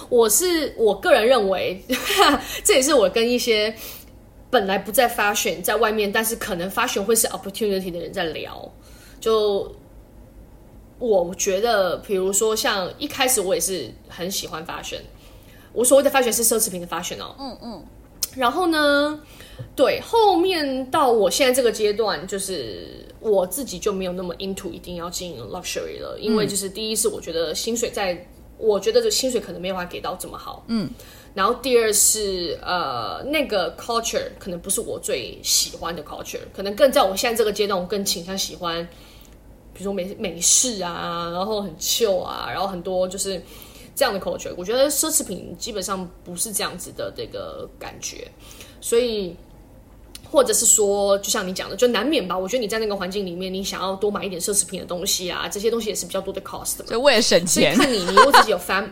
[0.09, 1.85] 我是我个人认为，
[2.65, 3.75] 这也是我跟一些。
[4.51, 8.71] 本来不在 fashion 在外面，但是可能 fashion 会是 opportunity 的人在聊。
[9.19, 9.73] 就
[10.99, 14.99] 我觉得，比如说像一开始我也是很喜欢 fashion，
[15.73, 17.35] 我所谓的 fashion 是奢侈品的 fashion 哦。
[17.39, 17.85] 嗯嗯。
[18.35, 19.19] 然后呢，
[19.75, 28.25] 对，后面到我现在这个阶段，就是我自己就没有那么 into 一定要经营 luxury 了，因为就是第一是我觉得薪水在，
[28.57, 30.63] 我觉得这薪水可能没有办法给到这么好。
[30.67, 30.89] 嗯。
[31.33, 38.83] 然后第二是呃，那个 culture 可能不是我最喜欢的 culture，可能更在我现在这个阶段，我更倾向喜欢，
[39.73, 43.41] 比如说美美式啊，然后很 chill 啊，然后很多就是
[43.95, 44.53] 这样的 culture。
[44.57, 48.29] 我觉得奢侈品基本上不是这样子的这个感觉，
[48.81, 49.33] 所以
[50.29, 52.37] 或者是说，就像你讲的，就难免吧。
[52.37, 56.89] 我觉得你在那个环境里面，你想要多买一点奢侈品的东西啊，这些东西也是比较多的 cost 的嘛。
[56.89, 58.89] 所以为了省钱，看你，你如果自己有 fam。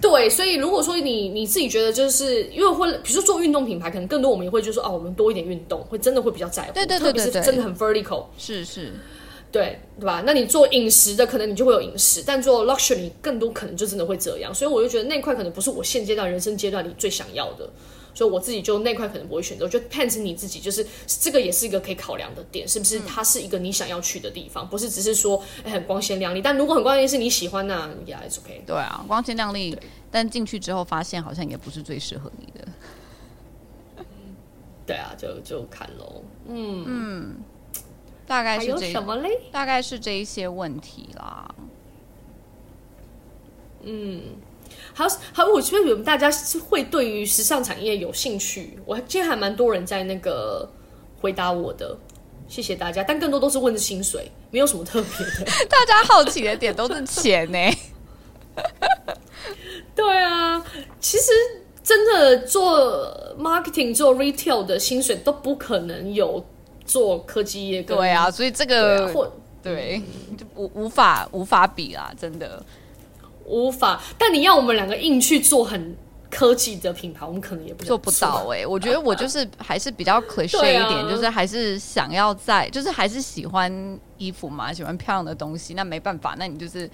[0.00, 6.72] 对，所以如果说你你自己觉得就是因为会，比如说做运动品牌，可能更多我们也会就是说哦，我们多一点运动，会真的会比较在乎。
[6.72, 8.24] 对对对对对，特别是真的很 vertical。
[8.38, 8.92] 是是，
[9.52, 10.22] 对对吧？
[10.24, 14.54] 那你做饮食的，可能你就会有饮食，但做 luxury 更多可能就真的会这样。
[14.54, 17.68] 所以我就觉得那块可能不是我现阶段人生阶段里最想要的。
[18.20, 23.00] 所以我自己就那块可能不会选择，我觉得 depends 你自己，就是这个也是一个可以考量的点，是不是？
[23.00, 26.42] 它是一个你想要去的地方，不是只是说很光鲜亮丽。
[26.42, 28.62] 但如果很光鲜是你喜欢那，yeah it's okay。
[28.66, 29.74] 对啊，光鲜亮丽，
[30.10, 32.68] 但进去之后发现好像也不是最适合你的。
[34.86, 36.22] 对啊，就就看喽。
[36.46, 37.36] 嗯嗯，
[38.26, 39.30] 大概是这什么嘞？
[39.50, 41.54] 大概是这一些问题啦。
[43.82, 44.20] 嗯。
[45.00, 48.78] 还有还有，我觉得你们大家是会对于时尚产业有兴趣。
[48.84, 50.68] 我今天还蛮多人在那个
[51.18, 51.96] 回答我的，
[52.46, 53.02] 谢谢大家。
[53.02, 55.50] 但更多都是问的薪水，没有什么特别的。
[55.70, 57.58] 大家好奇的点都是钱呢。
[59.96, 60.62] 对啊，
[61.00, 61.32] 其实
[61.82, 66.44] 真的做 marketing 做 retail 的薪水都不可能有
[66.84, 67.82] 做科技业。
[67.82, 69.32] 对啊，所以这个或
[69.62, 70.02] 对
[70.36, 72.62] 就无无法无法比啦，真的。
[73.44, 75.96] 无法，但你要我们两个硬去做很
[76.30, 78.66] 科技的品牌，我们可能也不做不到哎、欸。
[78.66, 85.74] 我觉得我就是还是比较 cliche 一点，啊、就是还是想要在，就是还是喜欢衣服嘛，喜欢漂亮的东西。
[85.74, 86.88] 那没办法，那你就是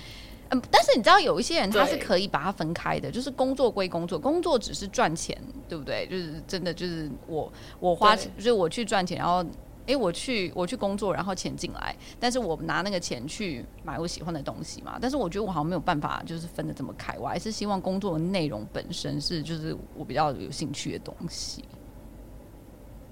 [0.48, 5.36] 嗯，但是你知道有一些人他是可以把它分开的，就是工作归工作，工作只是赚钱，
[5.68, 6.06] 对不对？
[6.06, 9.44] 就是真的就是我我花钱，就是我去赚钱，然后。
[9.86, 14.98] 哎，我去我去工作，然后钱进来，但是我拿那个钱去买我喜欢的东西嘛。
[15.00, 17.16] 但是我觉得我好像没有办法，就是分的这么开。
[17.18, 21.64] 我还是希望工作的内容本身是，就是我比较有兴趣的东西。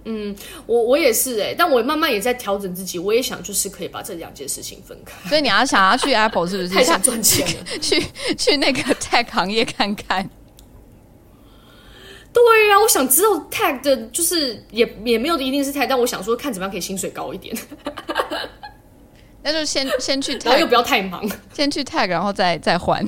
[0.07, 2.99] 嗯，我我也是哎，但我慢慢也在调整自己。
[2.99, 5.29] 我也想就是可以把这两件事情分开。
[5.31, 6.69] 所以你要想要去 Apple 是不是？
[6.69, 8.03] 太想赚钱了， 去
[8.37, 10.29] 去那个 Tech 行业看看。
[12.35, 17.57] 对呀、啊，我想知道 tag 的，就是也也没有一定是 tag，但我想说看怎么样可以薪水高一点。
[19.43, 23.07] 那就先先去 tag，然后又不要太忙，先去 tag，然后再再换。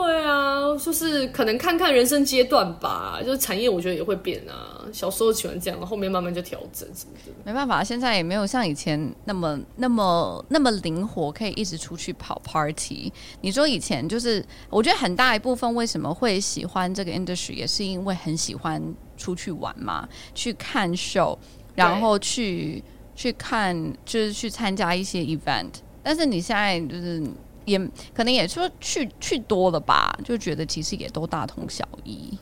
[0.00, 4.86] 对啊，就是可能看看人生阶段吧，就是产业我觉得也会变啊。
[4.92, 7.32] 小时候喜欢这样，后面慢慢就调整什么的。
[7.44, 13.12] 没办法，现在也没有像以前那么、那么、那么灵活，可以一直出去跑 party。
[13.40, 18.80] 你说以前就是，我觉得很大一部分为什么会喜欢这个 industry，也是因为很喜欢
[19.16, 21.36] 出去玩嘛，去看 show，
[21.74, 22.84] 然后去
[23.16, 25.72] 去看，就是去参加一些 event。
[26.04, 27.20] 但是你现在就是。
[27.68, 27.78] 也
[28.14, 32.36] 可能也说去去多了吧，就觉得其实也都大同小异。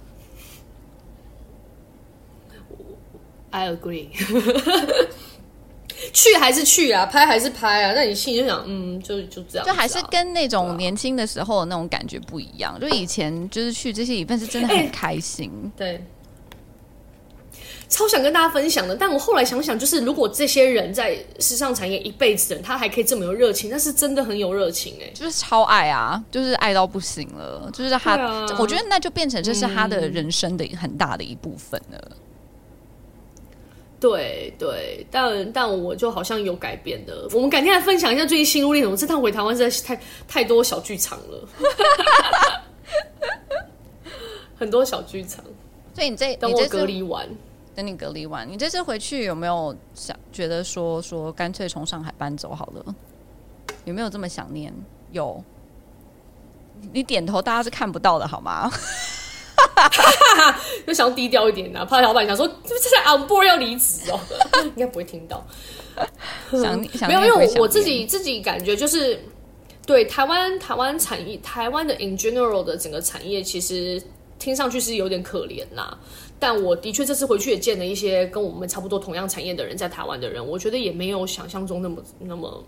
[3.50, 4.08] I agree，
[6.12, 7.92] 去还是去啊，拍还是拍啊。
[7.94, 12.78] 那你心里就想，嗯，就就这样，就还是跟那种年轻的时候的那种感觉不一样。
[12.78, 16.04] 就以前就是去这些 event 是真的很开心，欸、对。
[17.88, 31.98] 超想跟大家分享的，但我后来想想，就是如果这些人在时尚产业一辈子的人，他还可以这么有热情，那是真的很有热情哎，就是超爱啊，就是爱到不行了，就是他，啊、我觉得那就变成这是他的人生的很大的一部分了。
[32.10, 32.16] 嗯、
[34.00, 38.90] 对对，但但我就好像有改变的，我们改天来分享一下最近心路历程。
[38.90, 41.48] 我这趟回台湾实在是太太多小剧场了，
[44.58, 45.44] 很多小剧场，
[45.94, 47.28] 所以你这等我隔离完。
[47.76, 52.94] 等你隔离完，你这次回去有没有想觉得说说干脆从上海搬走好了？
[53.84, 54.72] 有没有这么想念？
[55.12, 55.44] 有，
[56.90, 58.72] 你点头，大家是看不到的好吗？
[60.86, 64.18] 就 想要低调一点呢、啊，怕老板想说这是在 on board 要离职哦，
[64.64, 65.46] 应该不会听到。
[66.50, 69.22] 想想没有，因为我我自己自己感觉就是，
[69.86, 74.02] 对台湾台湾产业，台湾的 in general 的整个产业，其实
[74.38, 75.98] 听上去是有点可怜啦。
[76.38, 82.64] 但我的确这次回去也见了一些跟我们差不多同样产业的人，在台湾的人，我觉得也没有想象中那么那么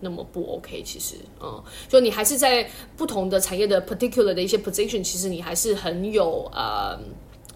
[0.00, 0.82] 那么不 OK。
[0.84, 6.96] 其实，嗯，就你还是在不同的产业的 particular 的一些 position，其实你还是很有呃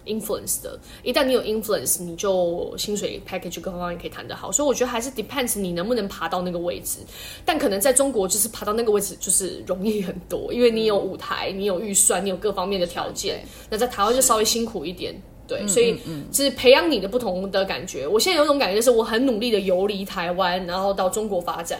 [0.05, 0.77] influence 的。
[1.01, 4.51] 一旦你有 influence，你就薪水 package 各方面可以谈得好。
[4.51, 6.99] 所以我觉得还是 depends 你能不能爬到那个位置。
[7.45, 13.41] 但可能在中国，就是爬到那个位置就是容易很多，因为你有舞台，你有预算，你有各方面的条件。
[13.69, 15.15] 那在台湾就稍微辛苦一点。
[15.45, 15.99] 对，所以
[16.31, 18.07] 是培养你的不同的感觉。
[18.07, 21.79] 我现在有一种感觉，就是我很努力的游离台湾，然后到中国发展，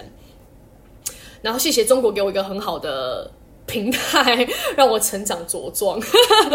[1.41, 3.31] 然后谢谢中国给我一个很好的
[3.65, 4.45] 平台，
[4.75, 5.97] 让我成长茁壮。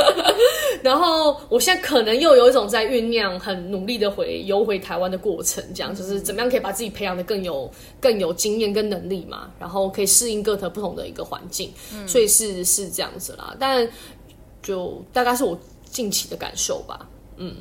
[0.82, 11.72] 然后我现在可能又有一种在酝酿，很努力的回游回台湾的过程，这样就是怎么样可以把自己培养的更有更有经验跟能力嘛，然后可以适应各特不同的一个环境。
[12.06, 13.88] 所以是是这样子啦，但
[14.62, 15.58] 就大概是我。
[15.98, 17.00] 近期的感受吧，
[17.38, 17.56] 嗯。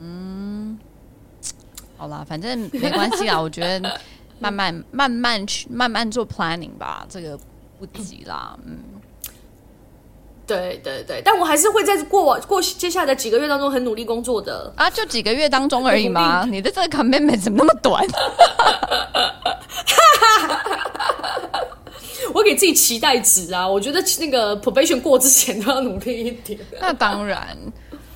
[0.00, 0.78] 嗯，
[1.96, 3.98] 好啦，反正没关系啦，我觉得
[4.38, 7.38] 慢慢慢慢去慢慢做 planning 吧，这个
[7.78, 8.76] 不急啦，嗯，
[10.46, 18.04] 对对对，但我还是会在过往过接下来的几个月当中很努力工作的啊，就几个月当中而已嘛，你的这个 commitment 怎么那么短？
[22.44, 23.66] 我给自己期待值啊！
[23.66, 26.60] 我觉得那个 probation 过之前都要努力一点。
[26.78, 27.56] 那当然，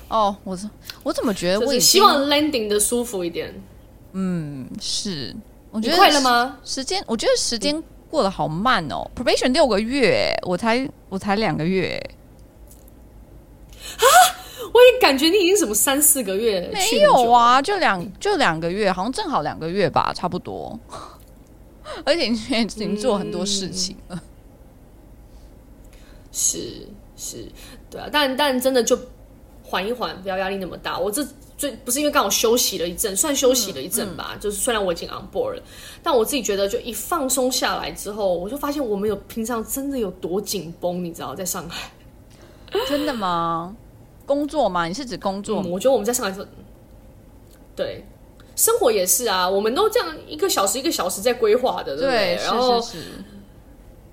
[0.07, 0.55] 哦，我
[1.01, 3.51] 我怎么觉得我也希望 landing 的舒服一点。
[4.11, 5.35] 嗯，是。
[5.71, 6.59] 我觉得快了吗？
[6.63, 9.09] 时间，我觉得时间过得好慢哦。
[9.15, 11.99] 嗯、probation 六个月，我才我才两个月。
[13.97, 14.05] 啊！
[14.71, 16.69] 我也感觉你已经什么三四个月？
[16.71, 20.79] 没有啊，就两就两个月，好像正好两个月吧，差不多。
[22.05, 24.21] 而且你现在已经做很多事情了， 嗯、
[26.31, 27.45] 是是，
[27.89, 28.97] 对啊，但但真的就
[29.63, 30.97] 缓一缓，不要压力那么大。
[30.97, 31.25] 我这
[31.57, 34.31] 最不是因为刚好休息了一阵，算休息了一阵吧。
[34.33, 35.63] 嗯嗯、就是虽然我已经 on board 了，
[36.01, 41.91] 但我自己觉得，就一放松下来之后，我就发现我们有平常真的有多紧绷，你知道，在上海。
[42.87, 43.75] 真的吗？
[44.25, 44.85] 工作吗？
[44.85, 45.67] 你是指工作吗？
[45.67, 46.47] 嗯、我觉得我们在上海是，
[47.75, 48.05] 对。
[48.59, 52.35] 生活也是啊，我们都这样一个小时一个小时在规划的，对不对？
[52.35, 52.85] 对，然后，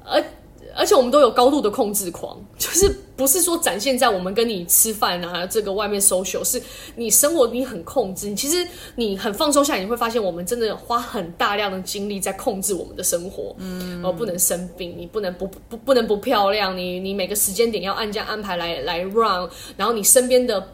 [0.04, 0.24] 而
[0.72, 6.62] 而且我们都有高度的控制狂， 就是不是说展现在我们跟你吃饭啊，这个外面 social，是
[6.94, 20.68] 你生活你很控制，你其实你很放松下来，你会发现我们真的花很大量的精力在控制我们的生活，嗯，而不能生病，你不能不不不能不漂亮，你你每个时间点要按这样安排来来 run，然后你身边的。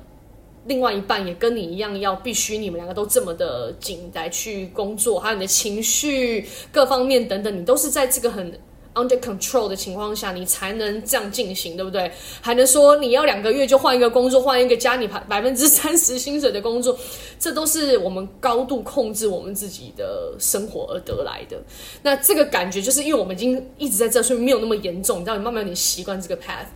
[0.66, 8.52] 另外一半也跟你一样，要必须你们两个都这么的紧来去工作，还有你的情绪各方面等等，你都是在这个很
[8.94, 12.12] under control 的情况下，你才能这样进行，对不对？
[12.40, 16.96] 还能说你要两个月就换一个工作，换一个加你百百分之三十薪水的工作，
[17.40, 21.60] 这都是我们高度控制我们自己的生活而得来的。
[22.02, 26.66] 那这个感觉就是因为我们已经一直在这，所以没有那么严重，你知道，你慢慢有点习惯这个 path。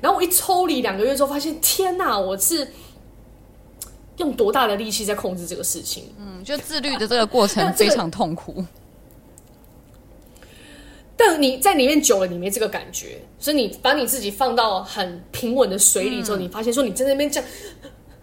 [0.00, 2.66] 然后我一抽离两个月之后，发现天哪，我是
[4.18, 6.12] 用多大的力气在控制这个事情？
[6.18, 8.64] 嗯，就自律的这个过程非常痛苦。
[11.18, 17.48] 但你在里面久了，你没这个感觉，所以你把你自己放到很平稳的水里之后，嗯、你发现说你在那边这样，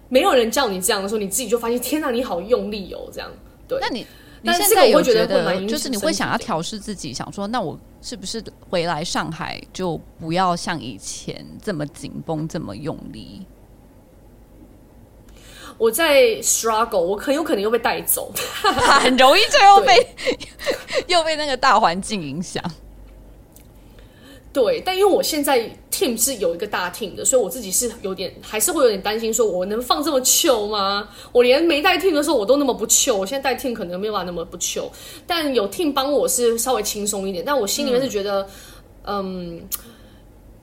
[0.10, 3.30] 没有人叫你这样的时候，你自己就发现天哪，你好用力哦，这样。
[3.68, 4.06] 对，那你
[4.44, 13.44] 你现在有觉得，就是你会想要调试自己，想说，那我是不是回来上海就不要像以前这么紧绷，这么用力？
[15.78, 18.32] 我在 struggle，我很有可能又被带走，
[19.02, 20.08] 很容易最后被
[21.08, 22.64] 又被那个大环境影响。
[24.54, 31.10] 对，但因为我现在 team 是有一个大 team 的，所以我自己是有点，还是会有点担心，说我能放这么 chill 吗？
[31.32, 34.92] 我连没带 team 的时候我都那么不 chill，我现在带 team 可能没有办法那么不 chill，
[35.26, 38.48] 但有 team 帮我是稍微轻松一点，但我心里面是觉得，
[39.06, 39.68] 嗯，嗯，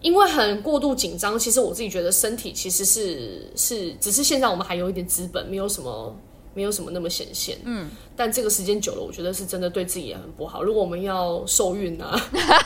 [0.01, 6.16] 因为很过度紧张，其实我自己觉得身体其实是是，只是现在我们还有一点资本，没有什么。
[6.53, 10.64] 没有什么那么显现，嗯，但这个时间久了，我觉得是真的对自己也很不好。
[10.64, 12.20] 如果我们要受孕啊，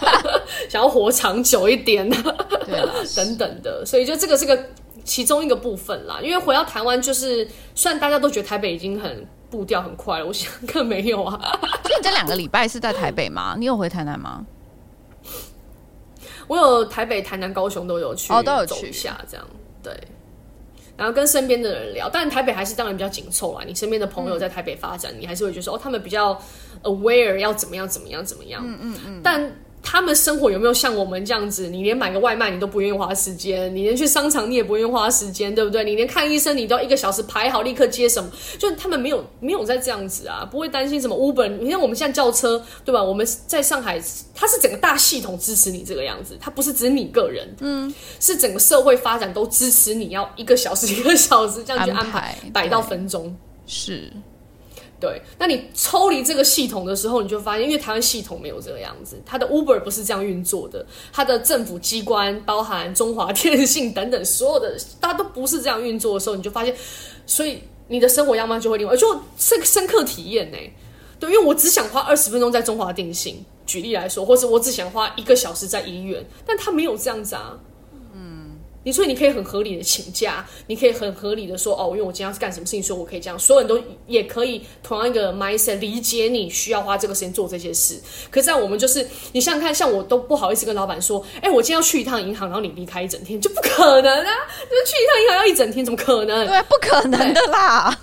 [0.70, 4.58] 想要活长久一点啊，对啦， 等等的，所以就这个是个
[5.04, 6.18] 其中一个部分啦。
[6.22, 11.38] 因为回到台湾，就是虽然大家都觉得台北已经很步调很快了，我想更没有啊。
[11.84, 13.54] 所以你这两个礼拜是在台北吗？
[13.58, 14.46] 你有回台南吗？
[16.46, 19.46] 我有台北、台南、高雄都有去，哦，都有去一下，这样
[19.82, 19.92] 对。
[20.96, 23.64] 然后跟身边的人聊，但台北还是当然比较紧凑啊。
[23.66, 26.40] 你身边的朋友在台北发展，嗯、你还是会觉得说，哦，他们比较
[26.84, 28.62] aware 要怎么样怎么样怎么样。
[28.64, 29.20] 嗯嗯嗯。
[29.22, 29.42] 但
[29.84, 31.68] 他们生活有没有像我们这样子？
[31.68, 35.84] 你连买个外卖你都不愿意花时间，你连去商场你也不愿意花时间，对不对？
[35.84, 38.28] 你连看医生你都要一个小时排好，立刻接什么？
[38.58, 41.46] 就他们没有没有在这样子啊，不会担心什么 Uber。
[41.60, 43.04] 你看我们现在叫车，对吧？
[43.04, 44.02] 我们在上海，
[44.34, 54.10] 它是整个大系统支持你这个样子，它不是只你个人，嗯，是整个社会发展都支持你要一个小时一个小时这样去安排， 摆到分钟是。
[55.04, 66.74] 对，那你抽离这个系统的时候，你就发现，因为台湾系统没有这个样子，它的 Uber 不是这样运作的，它的政府机关，包含中华电信等等，所有的大家都不是这样运作的时候，你就发现，
[67.26, 70.56] 所以你的生活样貌就会另外，就深深刻体验呢。
[71.20, 77.58] 对，因为我只想花二十分钟在中华电信，举例来说，或者我只想花一个小时在医院，但他没有这样子啊。
[78.84, 83.38] 你所以你可以很合理的请假，你可以很合理的说哦，因为我今天要干什么事情，所以我可以这样。
[83.38, 88.00] 所有人都也可以同样一个 mindset 理解你需要花这个时间做这些事。
[88.30, 94.32] 可是在我们就是，你想想看，像我都不好意思跟老板说，哎，我今天要去一趟银行，然后你离开一整天，就不可能啊！
[94.70, 96.46] 就去一趟银行要一整天，怎么可能？
[96.46, 97.98] 对，不可能的啦。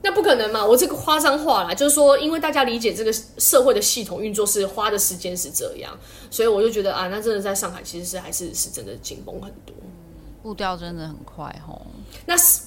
[0.00, 0.64] 那不可能嘛！
[0.64, 5.92] 我这个夸张话啦，就是说，因为大家理解这个社会的系统运作是花的时间是这样，
[6.30, 9.74] 所以我就觉得啊，那真的在上海其实是还是是真的紧绷很多，
[10.42, 11.84] 步调真的很快吼。
[12.24, 12.62] 那是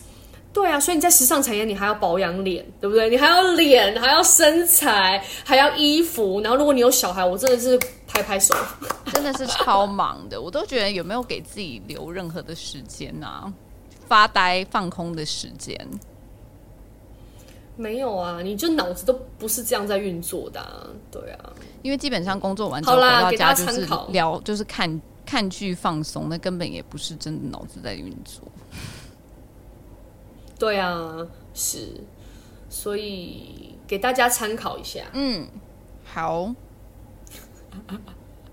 [0.52, 3.10] 对啊，所以你在时尚产业，你还要保养脸，对不对？
[3.10, 8.54] 你还要脸，还要身材，还要衣服，然后如果你有小孩，我真的是拍拍手，
[9.14, 10.40] 真的是超忙的。
[10.40, 13.52] 我都觉得有没有给自己留任何的时间啊？
[14.10, 15.74] 发呆放空的时间。
[17.82, 21.50] 没有啊，你就脑子都不是这样在运作的，啊，对啊。
[21.82, 28.44] 因为基本上工作完之后回到家就是聊，就是看看剧放松，那根本也不是真的脑子在运作。
[30.60, 31.26] 对啊，
[31.56, 31.90] 是，
[32.70, 35.02] 所以给大家参考一下。
[35.14, 35.48] 嗯，
[36.06, 36.54] 好，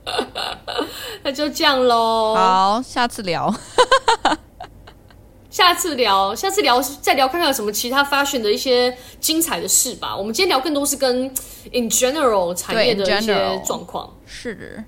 [1.23, 2.35] 那就这样喽。
[2.35, 3.55] 好，下次聊。
[5.59, 10.17] 下次聊，下次聊，再聊看看有什么其他 fashion 的一些精彩的事吧。
[10.17, 11.25] 我们今天聊更多是跟
[11.73, 14.09] in general 产业的一些状况。
[14.25, 14.85] 是的，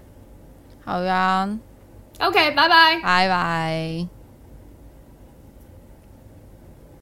[0.84, 1.58] 好呀。
[2.20, 4.19] OK，拜拜，拜拜。